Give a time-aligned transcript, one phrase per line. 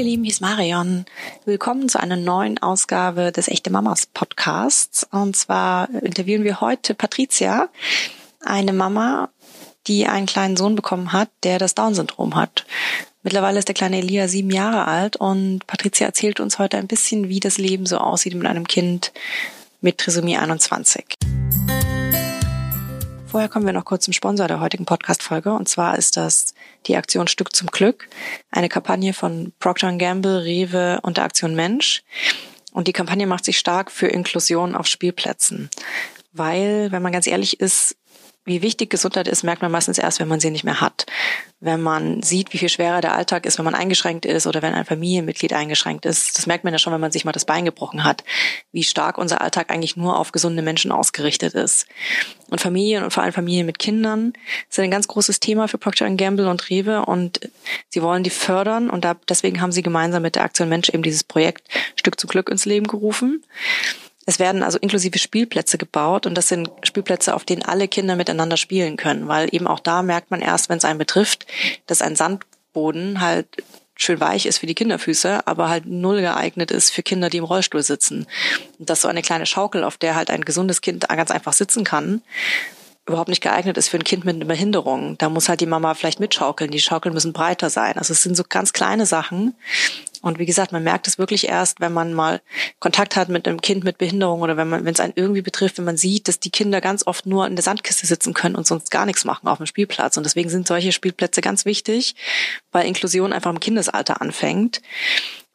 [0.00, 1.04] ihr Lieben, hier ist Marion.
[1.44, 5.06] Willkommen zu einer neuen Ausgabe des Echte Mamas Podcasts.
[5.12, 7.68] Und zwar interviewen wir heute Patricia,
[8.42, 9.28] eine Mama,
[9.86, 12.64] die einen kleinen Sohn bekommen hat, der das Down-Syndrom hat.
[13.22, 17.28] Mittlerweile ist der kleine Elia sieben Jahre alt und Patricia erzählt uns heute ein bisschen,
[17.28, 19.12] wie das Leben so aussieht mit einem Kind
[19.82, 21.04] mit Trisomie 21.
[23.30, 25.52] Vorher kommen wir noch kurz zum Sponsor der heutigen Podcast-Folge.
[25.52, 26.52] Und zwar ist das
[26.86, 28.08] die Aktion Stück zum Glück,
[28.50, 32.02] eine Kampagne von Procter Gamble, Rewe und der Aktion Mensch.
[32.72, 35.70] Und die Kampagne macht sich stark für Inklusion auf Spielplätzen.
[36.32, 37.94] Weil, wenn man ganz ehrlich ist,
[38.50, 41.06] wie wichtig Gesundheit ist, merkt man meistens erst, wenn man sie nicht mehr hat.
[41.60, 44.74] Wenn man sieht, wie viel schwerer der Alltag ist, wenn man eingeschränkt ist oder wenn
[44.74, 46.36] ein Familienmitglied eingeschränkt ist.
[46.36, 48.24] Das merkt man ja schon, wenn man sich mal das Bein gebrochen hat,
[48.72, 51.86] wie stark unser Alltag eigentlich nur auf gesunde Menschen ausgerichtet ist.
[52.48, 54.32] Und Familien und vor allem Familien mit Kindern
[54.68, 57.40] sind ein ganz großes Thema für Procter Gamble und Rewe und
[57.88, 61.22] sie wollen die fördern und deswegen haben sie gemeinsam mit der Aktion Mensch eben dieses
[61.22, 63.44] Projekt Stück zu Glück ins Leben gerufen.
[64.26, 68.56] Es werden also inklusive Spielplätze gebaut und das sind Spielplätze, auf denen alle Kinder miteinander
[68.56, 71.46] spielen können, weil eben auch da merkt man erst, wenn es einen betrifft,
[71.86, 73.46] dass ein Sandboden halt
[73.96, 77.44] schön weich ist für die Kinderfüße, aber halt null geeignet ist für Kinder, die im
[77.44, 78.26] Rollstuhl sitzen.
[78.78, 81.84] Und dass so eine kleine Schaukel, auf der halt ein gesundes Kind ganz einfach sitzen
[81.84, 82.22] kann,
[83.10, 85.18] überhaupt nicht geeignet ist für ein Kind mit einer Behinderung.
[85.18, 86.70] Da muss halt die Mama vielleicht mitschaukeln.
[86.70, 87.98] Die Schaukeln müssen breiter sein.
[87.98, 89.54] Also es sind so ganz kleine Sachen.
[90.22, 92.42] Und wie gesagt, man merkt es wirklich erst, wenn man mal
[92.78, 95.78] Kontakt hat mit einem Kind mit Behinderung oder wenn man, wenn es einen irgendwie betrifft,
[95.78, 98.66] wenn man sieht, dass die Kinder ganz oft nur in der Sandkiste sitzen können und
[98.66, 100.16] sonst gar nichts machen auf dem Spielplatz.
[100.16, 102.14] Und deswegen sind solche Spielplätze ganz wichtig,
[102.70, 104.82] weil Inklusion einfach im Kindesalter anfängt.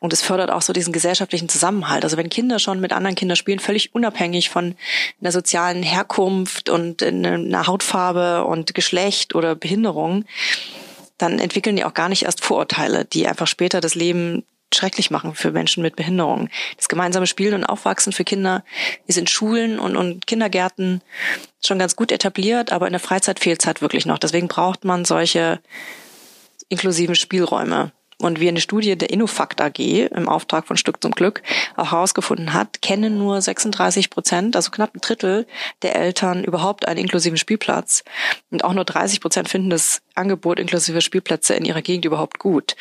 [0.06, 2.04] Und es fördert auch so diesen gesellschaftlichen Zusammenhalt.
[2.04, 4.76] Also wenn Kinder schon mit anderen Kindern spielen, völlig unabhängig von
[5.20, 10.26] einer sozialen Herkunft und einer Hautfarbe und Geschlecht oder Behinderung,
[11.18, 15.34] dann entwickeln die auch gar nicht erst Vorurteile, die einfach später das Leben schrecklich machen
[15.34, 16.50] für Menschen mit Behinderung.
[16.78, 18.64] Das gemeinsame Spielen und Aufwachsen für Kinder
[19.08, 21.02] ist in Schulen und, und Kindergärten
[21.66, 24.20] schon ganz gut etabliert, aber in der Freizeit fehlt es halt wirklich noch.
[24.20, 25.62] Deswegen braucht man solche
[26.70, 27.92] inklusiven Spielräume.
[28.26, 31.44] Und wie eine Studie der Innofakt AG im Auftrag von Stück zum Glück
[31.76, 35.46] auch herausgefunden hat, kennen nur 36 Prozent, also knapp ein Drittel
[35.84, 38.04] der Eltern überhaupt einen inklusiven Spielplatz.
[38.50, 42.76] Und auch nur 30 Prozent finden das Angebot inklusive Spielplätze in ihrer Gegend überhaupt gut.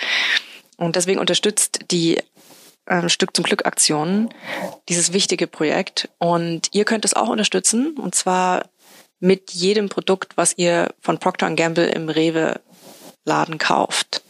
[0.78, 2.22] Und deswegen unterstützt die
[2.87, 4.31] äh, Stück zum Glück Aktion
[4.88, 6.09] dieses wichtige Projekt.
[6.16, 7.99] Und ihr könnt es auch unterstützen.
[7.99, 8.71] Und zwar
[9.21, 12.62] mit jedem Produkt, was ihr von Procter Gamble im Rewe
[13.25, 14.23] Laden kauft.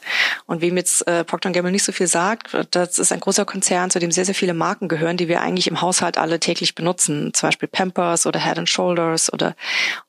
[0.47, 3.91] Und wem jetzt äh, Procter Gamble nicht so viel sagt, das ist ein großer Konzern,
[3.91, 7.33] zu dem sehr, sehr viele Marken gehören, die wir eigentlich im Haushalt alle täglich benutzen.
[7.33, 9.57] Zum Beispiel Pampers oder Head and Shoulders oder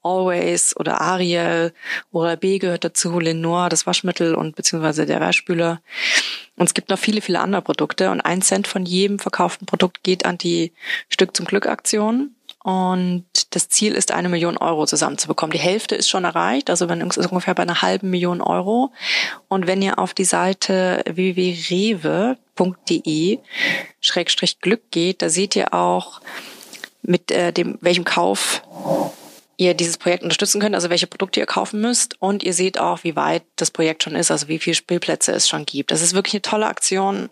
[0.04, 1.74] Always oder Ariel
[2.12, 5.82] oder B gehört dazu, Lenore, das Waschmittel und beziehungsweise der Waschspüler.
[6.58, 10.04] Und es gibt noch viele, viele andere Produkte und ein Cent von jedem verkauften Produkt
[10.04, 10.74] geht an die
[11.10, 12.35] Stück zum Glück Aktion.
[12.66, 15.52] Und das Ziel ist, eine Million Euro zusammenzubekommen.
[15.52, 18.92] Die Hälfte ist schon erreicht, also wenn ist ungefähr bei einer halben Million Euro.
[19.48, 22.40] Und wenn ihr auf die Seite www.rewe.de
[24.02, 26.22] Schrägstrich Glück geht, da seht ihr auch
[27.04, 28.64] mit äh, dem welchem Kauf
[29.58, 33.04] ihr dieses Projekt unterstützen könnt, also welche Produkte ihr kaufen müsst und ihr seht auch,
[33.04, 35.92] wie weit das Projekt schon ist, also wie viele Spielplätze es schon gibt.
[35.92, 37.30] Das ist wirklich eine tolle Aktion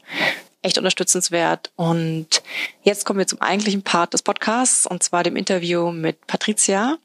[0.64, 1.72] echt unterstützenswert.
[1.76, 2.42] Und
[2.82, 6.98] jetzt kommen wir zum eigentlichen Part des Podcasts, und zwar dem Interview mit Patricia.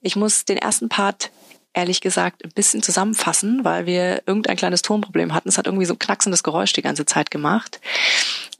[0.00, 1.30] Ich muss den ersten Part
[1.74, 5.48] ehrlich gesagt ein bisschen zusammenfassen, weil wir irgendein kleines Tonproblem hatten.
[5.48, 7.80] Es hat irgendwie so ein knacksendes Geräusch die ganze Zeit gemacht.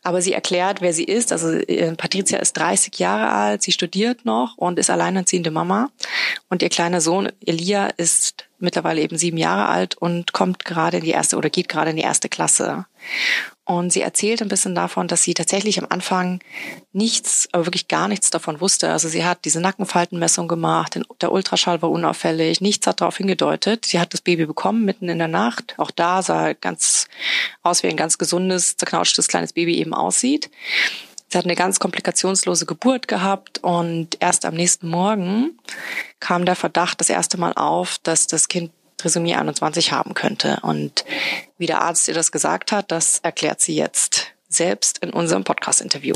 [0.02, 1.32] Aber sie erklärt, wer sie ist.
[1.32, 5.90] Also äh, Patricia ist 30 Jahre alt, sie studiert noch und ist alleinerziehende Mama.
[6.50, 11.04] Und ihr kleiner Sohn Elia ist mittlerweile eben sieben Jahre alt und kommt gerade in
[11.04, 12.84] die erste oder geht gerade in die erste Klasse.
[13.66, 16.40] Und sie erzählt ein bisschen davon, dass sie tatsächlich am Anfang
[16.92, 18.90] nichts, aber wirklich gar nichts davon wusste.
[18.90, 23.86] Also sie hat diese Nackenfaltenmessung gemacht, der Ultraschall war unauffällig, nichts hat darauf hingedeutet.
[23.86, 25.74] Sie hat das Baby bekommen mitten in der Nacht.
[25.78, 27.08] Auch da sah ganz
[27.62, 30.50] aus wie ein ganz gesundes, zerknautschtes kleines Baby eben aussieht.
[31.28, 35.58] Sie hat eine ganz komplikationslose Geburt gehabt und erst am nächsten Morgen
[36.20, 38.72] kam der Verdacht das erste Mal auf, dass das Kind
[39.04, 40.60] Trisomie 21 haben könnte.
[40.62, 41.04] Und
[41.58, 46.14] wie der Arzt ihr das gesagt hat, das erklärt sie jetzt selbst in unserem Podcast-Interview.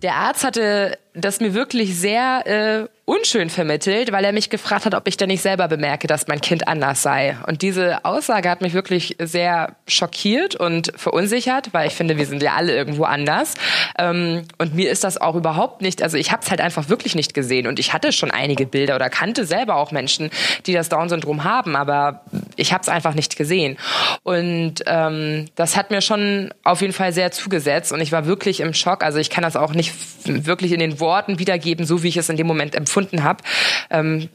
[0.00, 4.94] Der Arzt hatte das mir wirklich sehr äh, unschön vermittelt, weil er mich gefragt hat,
[4.94, 7.36] ob ich denn nicht selber bemerke, dass mein Kind anders sei.
[7.48, 12.40] Und diese Aussage hat mich wirklich sehr schockiert und verunsichert, weil ich finde, wir sind
[12.40, 13.54] ja alle irgendwo anders.
[13.98, 17.16] Ähm, und mir ist das auch überhaupt nicht, also ich habe es halt einfach wirklich
[17.16, 17.66] nicht gesehen.
[17.66, 20.30] Und ich hatte schon einige Bilder oder kannte selber auch Menschen,
[20.66, 22.22] die das Down-Syndrom haben, aber
[22.54, 23.76] Ich habe es einfach nicht gesehen.
[24.22, 28.60] Und ähm, das hat mir schon auf jeden Fall sehr zugesetzt und ich war wirklich
[28.60, 29.02] im Schock.
[29.02, 29.92] Also ich kann das auch nicht
[30.26, 33.42] wirklich in den Worten wiedergeben, so wie ich es in dem Moment empfunden habe.
[33.90, 34.28] Ähm,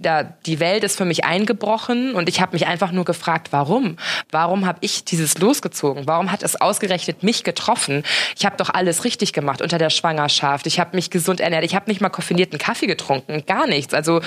[0.00, 3.96] da, die Welt ist für mich eingebrochen und ich habe mich einfach nur gefragt, warum?
[4.30, 6.06] Warum habe ich dieses losgezogen?
[6.06, 8.02] Warum hat es ausgerechnet mich getroffen?
[8.36, 10.66] Ich habe doch alles richtig gemacht unter der Schwangerschaft.
[10.66, 11.64] Ich habe mich gesund ernährt.
[11.64, 13.92] Ich habe nicht mal koffinierten Kaffee getrunken, gar nichts.
[13.92, 14.20] Also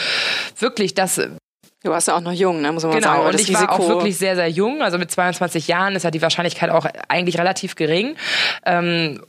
[0.59, 1.19] wirklich, das
[1.83, 3.17] Du warst ja auch noch jung, ne, muss man genau, sagen.
[3.19, 4.81] Genau, und ich Risiko war auch wirklich sehr, sehr jung.
[4.81, 8.15] Also mit 22 Jahren ist ja die Wahrscheinlichkeit auch eigentlich relativ gering.
[8.65, 9.21] Ähm,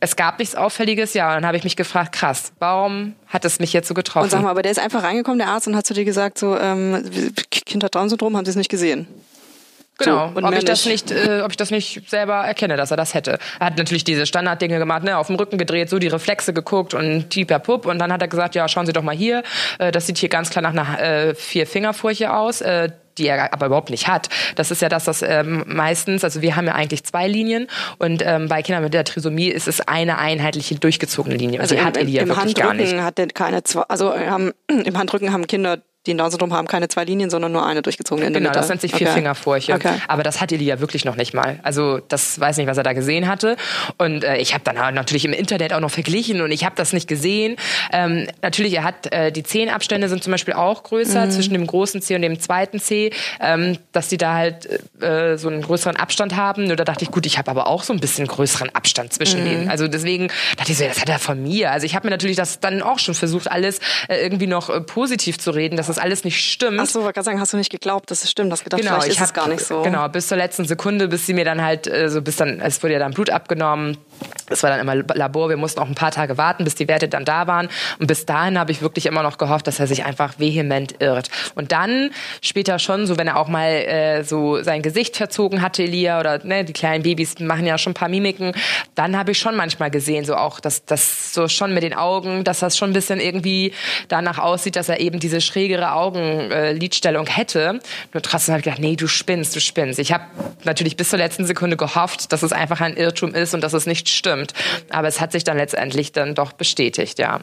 [0.00, 1.28] es gab nichts Auffälliges, ja.
[1.28, 4.24] Und dann habe ich mich gefragt, krass, warum hat es mich jetzt so getroffen?
[4.24, 6.38] Und sag mal, aber der ist einfach reingekommen, der Arzt, und hat zu dir gesagt,
[6.38, 7.04] so, ähm,
[7.50, 9.06] Kind hat Down-Syndrom, haben Sie es nicht gesehen?
[9.98, 12.96] Genau, so, ob ich das nicht, äh, ob ich das nicht selber erkenne, dass er
[12.96, 13.38] das hätte.
[13.58, 16.94] Er hat natürlich diese Standarddinge gemacht, ne, auf dem Rücken gedreht, so die Reflexe geguckt
[16.94, 19.42] und pup und dann hat er gesagt, ja, schauen Sie doch mal hier,
[19.80, 22.60] äh, das sieht hier ganz klar nach einer äh, vier Fingerfurche aus.
[22.60, 24.28] Äh, die er aber überhaupt nicht hat.
[24.56, 27.66] Das ist ja das, was ähm, meistens, also wir haben ja eigentlich zwei Linien
[27.98, 31.60] und ähm, bei Kindern mit der Trisomie ist es eine einheitliche durchgezogene Linie.
[31.60, 32.94] Also, also hat Elia im wirklich Handrücken gar nicht.
[32.94, 36.88] Hat der keine zwei, also haben, im Handrücken haben Kinder die ein Down-Syndrom haben, keine
[36.88, 38.60] zwei Linien, sondern nur eine durchgezogene in der Genau, Mitte.
[38.60, 39.74] das nennt sich Vierfingerfurche.
[39.74, 39.94] Okay.
[40.06, 41.60] Aber das hat Elia wirklich noch nicht mal.
[41.62, 43.56] Also das weiß nicht, was er da gesehen hatte.
[43.98, 46.76] Und äh, ich habe dann halt natürlich im Internet auch noch verglichen und ich habe
[46.76, 47.56] das nicht gesehen.
[47.92, 51.30] Ähm, natürlich, er hat äh, die Zehenabstände sind zum Beispiel auch größer mhm.
[51.30, 53.10] zwischen dem großen C und dem zweiten C,
[53.40, 54.68] ähm, dass die da halt
[55.02, 56.68] äh, so einen größeren Abstand haben.
[56.68, 59.40] Nur da dachte ich, gut, ich habe aber auch so ein bisschen größeren Abstand zwischen
[59.40, 59.44] mhm.
[59.44, 59.68] denen.
[59.68, 61.72] Also deswegen dachte ich so, das hat er von mir.
[61.72, 64.80] Also ich habe mir natürlich das dann auch schon versucht, alles äh, irgendwie noch äh,
[64.80, 66.78] positiv zu reden, dass das alles nicht stimmt.
[66.80, 68.52] Ach so, wollte gerade sagen, hast du nicht geglaubt, dass es stimmt?
[68.52, 69.82] Hast gedacht, genau, vielleicht ist hab, es gar nicht so.
[69.82, 72.82] Genau, bis zur letzten Sekunde, bis sie mir dann halt, äh, so bis dann, es
[72.82, 73.98] wurde ja dann Blut abgenommen.
[74.50, 77.08] Es war dann immer Labor, wir mussten auch ein paar Tage warten, bis die Werte
[77.08, 77.68] dann da waren.
[77.98, 81.30] Und bis dahin habe ich wirklich immer noch gehofft, dass er sich einfach vehement irrt.
[81.54, 82.10] Und dann
[82.40, 86.44] später schon, so wenn er auch mal äh, so sein Gesicht verzogen hatte, Elia, oder
[86.44, 88.52] ne, die kleinen Babys machen ja schon ein paar Mimiken,
[88.94, 92.44] dann habe ich schon manchmal gesehen, so auch, dass das so schon mit den Augen,
[92.44, 93.72] dass das schon ein bisschen irgendwie
[94.08, 95.40] danach aussieht, dass er eben diese
[95.78, 97.80] schrägere Augenlidstellung äh, hätte.
[98.12, 99.98] Nur trotzdem habe ich gedacht, nee, du spinnst, du spinnst.
[99.98, 100.24] Ich habe
[100.64, 103.86] natürlich bis zur letzten Sekunde gehofft, dass es einfach ein Irrtum ist und dass es
[103.86, 104.52] nicht stimmt.
[104.90, 107.40] Aber es hat sich dann letztendlich dann doch bestätigt, ja.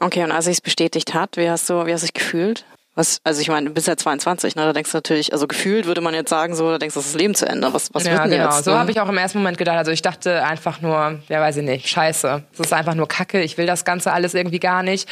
[0.00, 2.64] Okay, und als sich es bestätigt hat, wie hast du, wie hast du dich gefühlt?
[2.94, 4.62] Was, also ich meine, du bist ja 22, ne?
[4.62, 7.06] Da denkst du natürlich, also gefühlt würde man jetzt sagen, so, da denkst du, das
[7.06, 7.72] ist das Leben zu Ende.
[7.72, 8.46] Was, was ja, wird denn genau.
[8.46, 8.64] jetzt?
[8.64, 8.78] So ne?
[8.78, 9.76] habe ich auch im ersten Moment gedacht.
[9.76, 12.42] Also ich dachte einfach nur, ja weiß ich nicht, scheiße.
[12.52, 15.08] Es ist einfach nur Kacke, ich will das Ganze alles irgendwie gar nicht.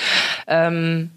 [0.48, 1.12] Ähm,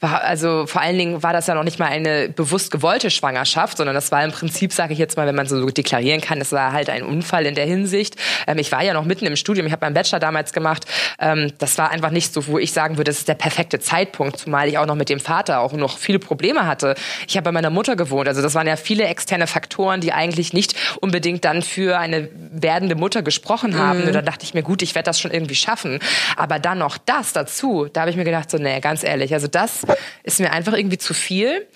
[0.00, 3.78] war, also vor allen Dingen war das ja noch nicht mal eine bewusst gewollte Schwangerschaft,
[3.78, 6.52] sondern das war im Prinzip, sage ich jetzt mal, wenn man so deklarieren kann, es
[6.52, 8.14] war halt ein Unfall in der Hinsicht.
[8.46, 10.84] Ähm, ich war ja noch mitten im Studium, ich habe meinen Bachelor damals gemacht.
[11.18, 14.38] Ähm, das war einfach nicht so, wo ich sagen würde, das ist der perfekte Zeitpunkt,
[14.38, 16.94] zumal ich auch noch mit dem Vater auch noch viele Probleme hatte.
[17.26, 20.52] Ich habe bei meiner Mutter gewohnt, also das waren ja viele externe Faktoren, die eigentlich
[20.52, 24.02] nicht unbedingt dann für eine werdende Mutter gesprochen haben.
[24.02, 24.06] Mhm.
[24.06, 25.98] Und da dachte ich mir, gut, ich werde das schon irgendwie schaffen.
[26.36, 29.48] Aber dann noch das dazu, da habe ich mir gedacht, so, nee, ganz ehrlich, also
[29.48, 29.87] das
[30.22, 31.66] ist mir einfach irgendwie zu viel.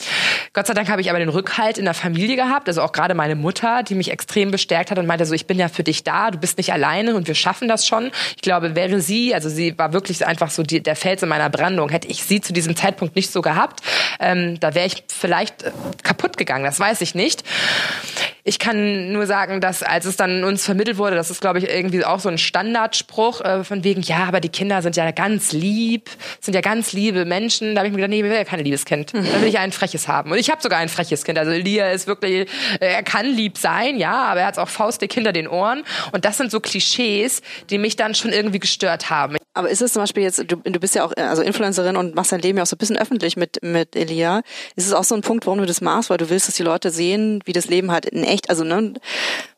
[0.53, 3.14] Gott sei Dank habe ich aber den Rückhalt in der Familie gehabt, also auch gerade
[3.14, 6.05] meine Mutter, die mich extrem bestärkt hat und meinte so, ich bin ja für dich
[6.05, 8.11] da, du bist nicht alleine und wir schaffen das schon.
[8.37, 11.50] Ich glaube, wäre sie, also sie war wirklich einfach so die, der Fels in meiner
[11.50, 13.81] Brandung, hätte ich sie zu diesem Zeitpunkt nicht so gehabt,
[14.20, 15.64] ähm, da wäre ich vielleicht
[16.02, 17.45] kaputt gegangen, das weiß ich nicht.
[18.44, 21.68] Ich kann nur sagen, dass als es dann uns vermittelt wurde, das ist, glaube ich,
[21.68, 25.52] irgendwie auch so ein Standardspruch äh, von wegen, ja, aber die Kinder sind ja ganz
[25.52, 27.75] lieb, sind ja ganz liebe Menschen.
[27.75, 29.12] Da habe ich mir gedacht, nee, ich will ja kein liebes Kind.
[29.32, 30.32] Da will ich ein freches haben.
[30.32, 31.38] Und ich habe sogar ein freches Kind.
[31.38, 32.49] Also Elia ist wirklich,
[32.80, 35.84] äh, er kann lieb sein, ja, aber er hat auch faustdick hinter den Ohren.
[36.11, 39.37] Und das sind so Klischees, die mich dann schon irgendwie gestört haben.
[39.54, 42.32] Aber ist es zum Beispiel jetzt, du, du bist ja auch also Influencerin und machst
[42.32, 44.42] dein Leben ja auch so ein bisschen öffentlich mit, mit Elia.
[44.76, 46.62] Ist es auch so ein Punkt, warum du das machst, weil du willst, dass die
[46.62, 48.92] Leute sehen, wie das Leben halt in echt, also ne,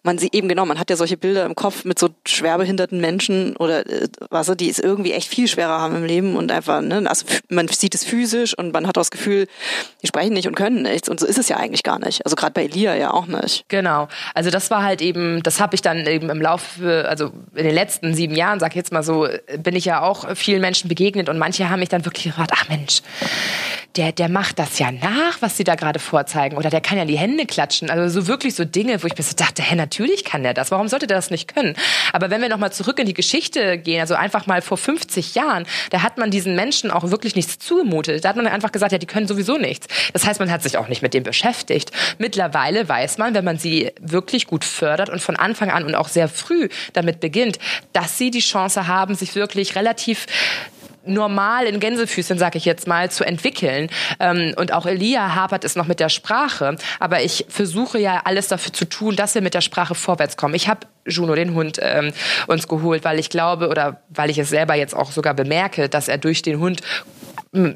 [0.05, 3.57] man sieht eben genau, man hat ja solche Bilder im Kopf mit so schwerbehinderten Menschen
[3.57, 7.03] oder äh, was, die es irgendwie echt viel schwerer haben im Leben und einfach, ne,
[7.09, 9.49] also man sieht es physisch und man hat auch das Gefühl,
[10.03, 12.25] die sprechen nicht und können nichts und so ist es ja eigentlich gar nicht.
[12.27, 13.65] Also gerade bei Elia ja auch nicht.
[13.69, 14.09] Genau.
[14.35, 17.75] Also das war halt eben, das habe ich dann eben im Laufe, also in den
[17.75, 19.27] letzten sieben Jahren, sag ich jetzt mal so,
[19.59, 22.69] bin ich ja auch vielen Menschen begegnet und manche haben mich dann wirklich gefragt, ach
[22.69, 23.01] Mensch,
[23.97, 27.05] der, der macht das ja nach, was sie da gerade vorzeigen oder der kann ja
[27.05, 27.91] die Hände klatschen.
[27.91, 30.73] Also so wirklich so Dinge, wo ich mir so dachte, hä, natürlich kann der das.
[30.73, 31.77] Warum sollte der das nicht können?
[32.13, 35.67] Aber wenn wir nochmal zurück in die Geschichte gehen, also einfach mal vor 50 Jahren,
[35.91, 38.25] da hat man diesen Menschen auch wirklich nichts zugemutet.
[38.25, 39.87] Da hat man einfach gesagt, ja, die können sowieso nichts.
[40.13, 41.93] Das heißt, man hat sich auch nicht mit dem beschäftigt.
[42.19, 46.09] Mittlerweile weiß man, wenn man sie wirklich gut fördert und von Anfang an und auch
[46.09, 47.61] sehr früh damit beginnt,
[47.93, 50.27] dass sie die Chance haben, sich wirklich relativ
[51.07, 53.89] normal in Gänsefüßchen, sag ich jetzt mal, zu entwickeln.
[54.21, 56.77] Ähm, und auch Elia hapert es noch mit der Sprache.
[57.01, 60.55] Aber ich versuche ja alles dafür zu tun, dass wir mit der Sprache vorwärts kommen.
[60.55, 62.13] Ich habe Juno, den Hund, ähm,
[62.47, 66.09] uns geholt, weil ich glaube oder weil ich es selber jetzt auch sogar bemerke, dass
[66.09, 66.81] er durch den Hund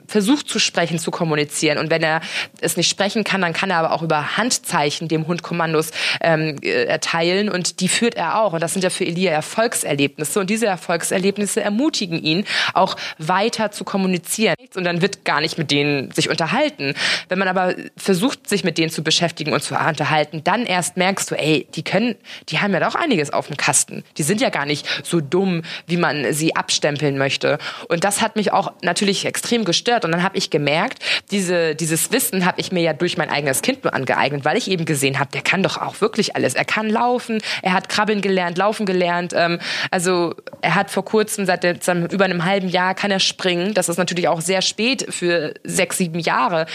[0.07, 1.79] versucht zu sprechen, zu kommunizieren.
[1.79, 2.21] Und wenn er
[2.61, 6.57] es nicht sprechen kann, dann kann er aber auch über Handzeichen dem Hund Kommandos ähm,
[6.63, 8.53] äh, erteilen und die führt er auch.
[8.53, 10.41] Und das sind ja für Elia Erfolgserlebnisse.
[10.41, 12.45] Und diese Erfolgserlebnisse ermutigen ihn,
[12.75, 14.57] auch weiter zu kommunizieren.
[14.75, 16.95] Und dann wird gar nicht mit denen sich unterhalten.
[17.29, 21.31] Wenn man aber versucht, sich mit denen zu beschäftigen und zu unterhalten, dann erst merkst
[21.31, 22.17] du, ey, die können,
[22.49, 24.05] die haben ja doch einiges auf dem Kasten.
[24.17, 27.59] Die sind ja gar nicht so dumm, wie man sie abstempeln möchte.
[27.89, 30.05] Und das hat mich auch natürlich extrem gestört.
[30.05, 33.63] Und dann habe ich gemerkt, diese, dieses Wissen habe ich mir ja durch mein eigenes
[33.63, 36.55] Kind nur angeeignet, weil ich eben gesehen habe, der kann doch auch wirklich alles.
[36.55, 39.33] Er kann laufen, er hat krabbeln gelernt, laufen gelernt.
[39.37, 39.61] Ähm,
[39.93, 43.75] also er hat vor kurzem, seit, seit über einem halben Jahr, kann er springen.
[43.75, 46.67] Das ist natürlich auch sehr spät für sechs, sieben Jahre.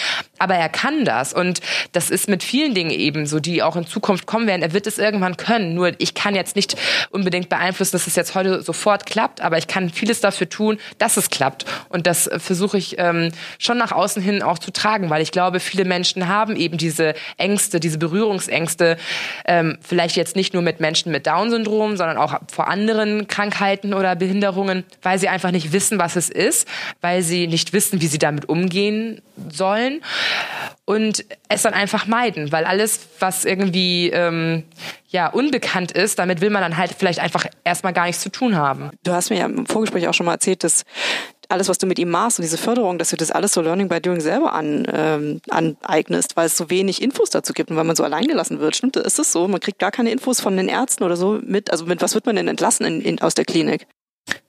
[0.43, 1.33] Aber er kann das.
[1.33, 4.61] Und das ist mit vielen Dingen eben so, die auch in Zukunft kommen werden.
[4.61, 5.73] Er wird es irgendwann können.
[5.73, 6.75] Nur ich kann jetzt nicht
[7.09, 9.41] unbedingt beeinflussen, dass es jetzt heute sofort klappt.
[9.41, 11.65] Aber ich kann vieles dafür tun, dass es klappt.
[11.89, 15.31] Und das versuche ich ich ähm, schon nach außen hin auch zu tragen, weil ich
[15.31, 18.97] glaube, viele Menschen haben eben diese Ängste, diese Berührungsängste,
[19.45, 24.15] ähm, vielleicht jetzt nicht nur mit Menschen mit Down-Syndrom, sondern auch vor anderen Krankheiten oder
[24.15, 26.67] Behinderungen, weil sie einfach nicht wissen, was es ist,
[27.01, 30.01] weil sie nicht wissen, wie sie damit umgehen sollen
[30.85, 34.63] und es dann einfach meiden, weil alles, was irgendwie ähm,
[35.07, 38.55] ja unbekannt ist, damit will man dann halt vielleicht einfach erstmal gar nichts zu tun
[38.55, 38.91] haben.
[39.03, 40.83] Du hast mir ja im Vorgespräch auch schon mal erzählt, dass
[41.49, 43.87] alles, was du mit ihm machst und diese Förderung, dass du das alles so Learning
[43.87, 47.83] by Doing selber an, ähm, aneignest, weil es so wenig Infos dazu gibt und weil
[47.83, 48.75] man so alleingelassen wird.
[48.75, 49.47] Stimmt, ist das so?
[49.47, 51.71] Man kriegt gar keine Infos von den Ärzten oder so mit.
[51.71, 53.87] Also mit was wird man denn entlassen in, in, aus der Klinik?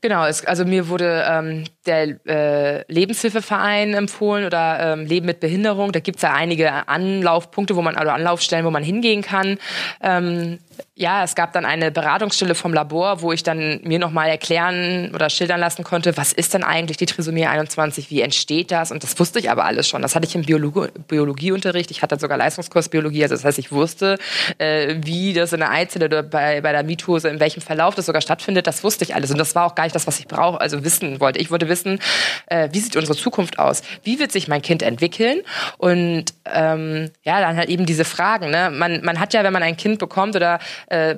[0.01, 5.93] Genau, es, also mir wurde ähm, der äh, Lebenshilfeverein empfohlen oder ähm, Leben mit Behinderung.
[5.93, 9.59] Da gibt's ja einige Anlaufpunkte, wo man, also Anlaufstellen, wo man hingehen kann.
[10.03, 10.59] Ähm,
[10.95, 15.29] ja, es gab dann eine Beratungsstelle vom Labor, wo ich dann mir nochmal erklären oder
[15.29, 18.93] schildern lassen konnte, was ist denn eigentlich die Trisomie 21, wie entsteht das?
[18.93, 20.03] Und das wusste ich aber alles schon.
[20.03, 21.91] Das hatte ich im Biologie Biologieunterricht.
[21.91, 23.23] Ich hatte sogar Leistungskurs Biologie.
[23.23, 24.19] Also das heißt, ich wusste,
[24.59, 28.07] äh, wie das in der Eizelle oder bei, bei der Mitose, in welchem Verlauf das
[28.07, 28.67] sogar stattfindet.
[28.67, 29.31] Das wusste ich alles.
[29.31, 31.39] Und das war auch gar nicht das, was ich brauche, also wissen wollte.
[31.39, 32.01] Ich wollte wissen,
[32.47, 33.83] äh, wie sieht unsere Zukunft aus?
[34.03, 35.41] Wie wird sich mein Kind entwickeln?
[35.79, 38.51] Und ähm, ja, dann halt eben diese Fragen.
[38.51, 38.71] Ne?
[38.71, 41.17] Man, man hat ja, wenn man ein Kind bekommt oder äh,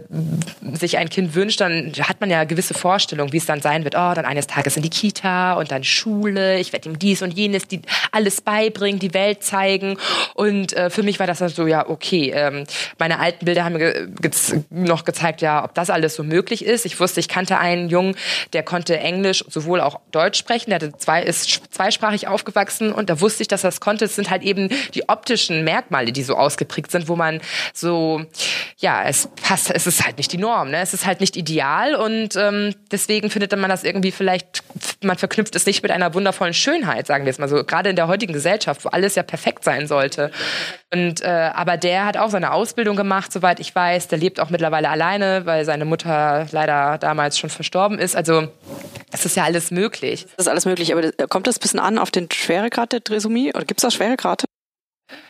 [0.73, 3.95] sich ein Kind wünscht, dann hat man ja gewisse Vorstellungen, wie es dann sein wird.
[3.95, 6.59] Oh, dann eines Tages in die Kita und dann Schule.
[6.59, 9.99] Ich werde ihm dies und jenes, die alles beibringen, die Welt zeigen.
[10.35, 12.33] Und äh, für mich war das dann so, ja, okay.
[12.35, 12.65] Ähm,
[12.99, 14.31] meine alten Bilder haben mir ge
[14.71, 16.87] noch gezeigt, ja, ob das alles so möglich ist.
[16.87, 18.17] Ich wusste, ich kannte einen Jungen,
[18.53, 20.71] der konnte Englisch sowohl auch Deutsch sprechen.
[20.71, 24.05] Der zwei, ist zweisprachig aufgewachsen und da wusste ich, dass er es konnte.
[24.05, 27.41] Es sind halt eben die optischen Merkmale, die so ausgeprägt sind, wo man
[27.73, 28.25] so,
[28.79, 30.79] ja, es passt, es ist halt nicht die Norm, ne?
[30.79, 34.63] Es ist halt nicht ideal und ähm, deswegen findet man das irgendwie vielleicht,
[35.03, 37.65] man verknüpft es nicht mit einer wundervollen Schönheit, sagen wir es mal so.
[37.65, 40.31] Gerade in der heutigen Gesellschaft, wo alles ja perfekt sein sollte.
[40.93, 44.09] Und äh, aber der hat auch seine Ausbildung gemacht, soweit ich weiß.
[44.09, 48.17] Der lebt auch mittlerweile alleine, weil seine Mutter leider damals schon verstorben ist.
[48.17, 48.26] Also
[49.13, 50.27] es ist ja alles möglich.
[50.37, 53.51] Das ist alles möglich, aber kommt das ein bisschen an auf den Schweregrad der Trisomie?
[53.55, 54.45] Oder gibt es da Schweregrade?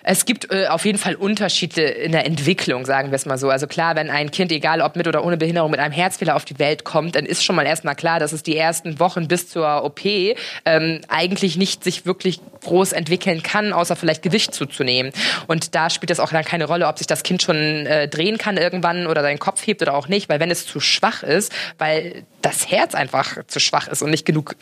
[0.08, 3.50] Es gibt äh, auf jeden Fall Unterschiede in der Entwicklung, sagen wir es mal so.
[3.50, 6.44] Also klar, wenn ein Kind, egal ob mit oder ohne Behinderung, mit einem Herzfehler auf
[6.44, 9.48] die Welt kommt, dann ist schon mal erstmal klar, dass es die ersten Wochen bis
[9.48, 15.10] zur OP ähm, eigentlich nicht sich wirklich groß entwickeln kann, außer vielleicht Gewicht zuzunehmen.
[15.48, 18.38] Und da spielt es auch dann keine Rolle, ob sich das Kind schon äh, drehen
[18.38, 21.52] kann irgendwann oder seinen Kopf hebt oder auch nicht, weil wenn es zu schwach ist,
[21.78, 24.54] weil das Herz einfach zu schwach ist und nicht genug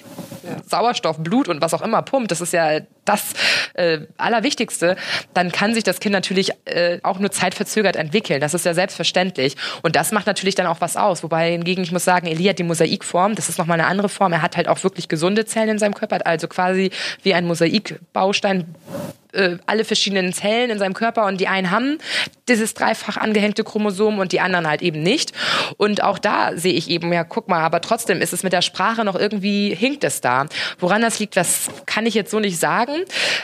[0.67, 3.35] Sauerstoff, Blut und was auch immer pumpt, das ist ja das
[3.75, 4.97] äh, Allerwichtigste,
[5.35, 8.41] dann kann sich das Kind natürlich äh, auch nur zeitverzögert entwickeln.
[8.41, 9.57] Das ist ja selbstverständlich.
[9.83, 11.23] Und das macht natürlich dann auch was aus.
[11.23, 14.33] Wobei hingegen, ich muss sagen, Eli hat die Mosaikform, das ist nochmal eine andere Form.
[14.33, 16.91] Er hat halt auch wirklich gesunde Zellen in seinem Körper, also quasi
[17.23, 18.75] wie ein Mosaikbaustein
[19.35, 21.99] äh, alle verschiedenen Zellen in seinem Körper und die einen haben
[22.49, 25.33] dieses dreifach angehängte Chromosom und die anderen halt eben nicht.
[25.77, 28.63] Und auch da sehe ich eben, ja, guck mal, aber trotzdem ist es mit der
[28.63, 30.47] Sprache noch irgendwie hinkt es da.
[30.79, 32.93] Woran das liegt, das kann ich jetzt so nicht sagen.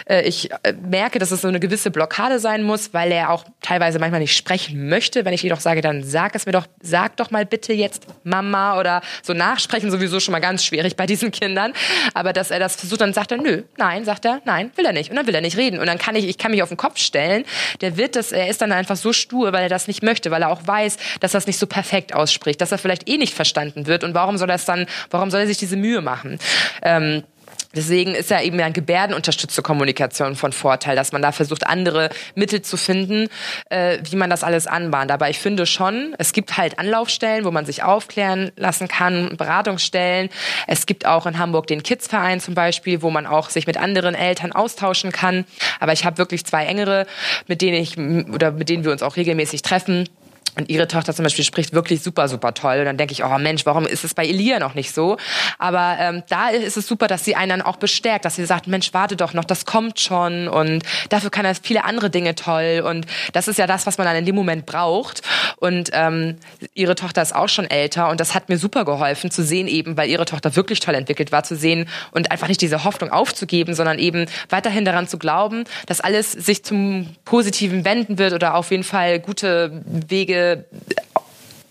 [0.06, 3.44] Äh, ich äh, merke, dass es so eine gewisse Blockade sein muss, weil er auch
[3.62, 5.24] teilweise manchmal nicht sprechen möchte.
[5.24, 8.78] Wenn ich jedoch sage, dann sag es mir doch, sag doch mal bitte jetzt Mama
[8.78, 11.72] oder so nachsprechen sowieso schon mal ganz schwierig bei diesen Kindern.
[12.14, 14.92] Aber dass er das versucht, dann sagt er, nö, nein, sagt er, nein, will er
[14.92, 15.10] nicht.
[15.10, 15.79] Und dann will er nicht reden.
[15.80, 17.44] Und dann kann ich, ich kann mich auf den Kopf stellen.
[17.80, 20.42] Der wird das, er ist dann einfach so stur, weil er das nicht möchte, weil
[20.42, 23.86] er auch weiß, dass es nicht so perfekt ausspricht, dass er vielleicht eh nicht verstanden
[23.86, 24.04] wird.
[24.04, 26.38] Und warum soll er es dann, warum soll er sich diese Mühe machen?
[26.82, 27.24] Ähm,
[27.74, 32.62] Deswegen ist ja eben ja gebärdenunterstützte Kommunikation von Vorteil, dass man da versucht, andere Mittel
[32.62, 33.28] zu finden,
[33.68, 35.12] äh, wie man das alles anbahnt.
[35.12, 40.30] Aber ich finde schon, es gibt halt Anlaufstellen, wo man sich aufklären lassen kann, Beratungsstellen.
[40.66, 44.16] Es gibt auch in Hamburg den Kids-Verein zum Beispiel, wo man auch sich mit anderen
[44.16, 45.44] Eltern austauschen kann.
[45.78, 47.06] Aber ich habe wirklich zwei engere,
[47.46, 50.08] mit denen ich oder mit denen wir uns auch regelmäßig treffen
[50.56, 52.80] und ihre Tochter zum Beispiel spricht wirklich super, super toll.
[52.80, 55.16] Und dann denke ich, oh Mensch, warum ist es bei Elia noch nicht so?
[55.58, 58.66] Aber ähm, da ist es super, dass sie einen dann auch bestärkt, dass sie sagt,
[58.66, 60.48] Mensch, warte doch noch, das kommt schon.
[60.48, 62.82] Und dafür kann er viele andere Dinge toll.
[62.84, 65.22] Und das ist ja das, was man dann in dem Moment braucht.
[65.56, 66.36] Und ähm,
[66.74, 68.08] ihre Tochter ist auch schon älter.
[68.08, 71.32] Und das hat mir super geholfen zu sehen, eben, weil ihre Tochter wirklich toll entwickelt
[71.32, 75.64] war, zu sehen und einfach nicht diese Hoffnung aufzugeben, sondern eben weiterhin daran zu glauben,
[75.86, 80.39] dass alles sich zum Positiven wenden wird oder auf jeden Fall gute Wege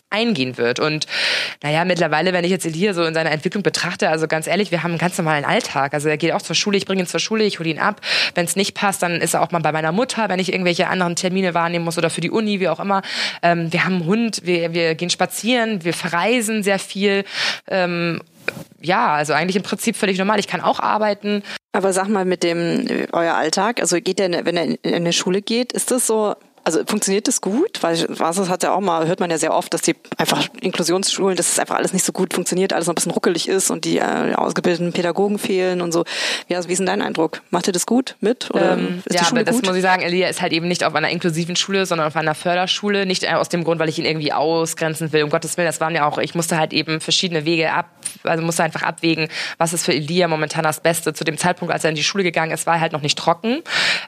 [0.09, 0.79] eingehen wird.
[0.79, 1.05] Und
[1.61, 4.83] naja, mittlerweile, wenn ich jetzt Elia so in seiner Entwicklung betrachte, also ganz ehrlich, wir
[4.83, 5.93] haben einen ganz normalen Alltag.
[5.93, 8.01] Also er geht auch zur Schule, ich bringe ihn zur Schule, ich hole ihn ab.
[8.33, 10.87] Wenn es nicht passt, dann ist er auch mal bei meiner Mutter, wenn ich irgendwelche
[10.87, 13.01] anderen Termine wahrnehmen muss oder für die Uni, wie auch immer.
[13.43, 17.23] Ähm, wir haben einen Hund, wir, wir gehen spazieren, wir verreisen sehr viel.
[17.67, 18.21] Ähm,
[18.81, 20.39] ja, also eigentlich im Prinzip völlig normal.
[20.39, 21.43] Ich kann auch arbeiten.
[21.71, 25.43] Aber sag mal mit dem euer Alltag, also geht der, wenn er in eine Schule
[25.43, 26.35] geht, ist das so
[26.69, 27.81] also funktioniert das gut?
[27.81, 31.35] Weil was hat ja auch mal, hört man ja sehr oft, dass die einfach Inklusionsschulen,
[31.35, 33.85] dass es einfach alles nicht so gut funktioniert, alles noch ein bisschen ruckelig ist und
[33.85, 36.05] die äh, ausgebildeten Pädagogen fehlen und so.
[36.47, 37.41] Ja, wie ist denn dein Eindruck?
[37.49, 38.51] Macht ihr das gut mit?
[38.51, 40.67] Oder ähm, ist ja, die Schule aber das muss ich sagen, Elia ist halt eben
[40.67, 43.07] nicht auf einer inklusiven Schule, sondern auf einer Förderschule.
[43.07, 45.23] Nicht aus dem Grund, weil ich ihn irgendwie ausgrenzen will.
[45.23, 47.89] Um Gottes Willen, das waren ja auch, ich musste halt eben verschiedene Wege ab,
[48.23, 51.13] also musste einfach abwägen, was ist für Elia momentan das Beste.
[51.13, 53.17] Zu dem Zeitpunkt, als er in die Schule gegangen ist, war er halt noch nicht
[53.17, 53.63] trocken.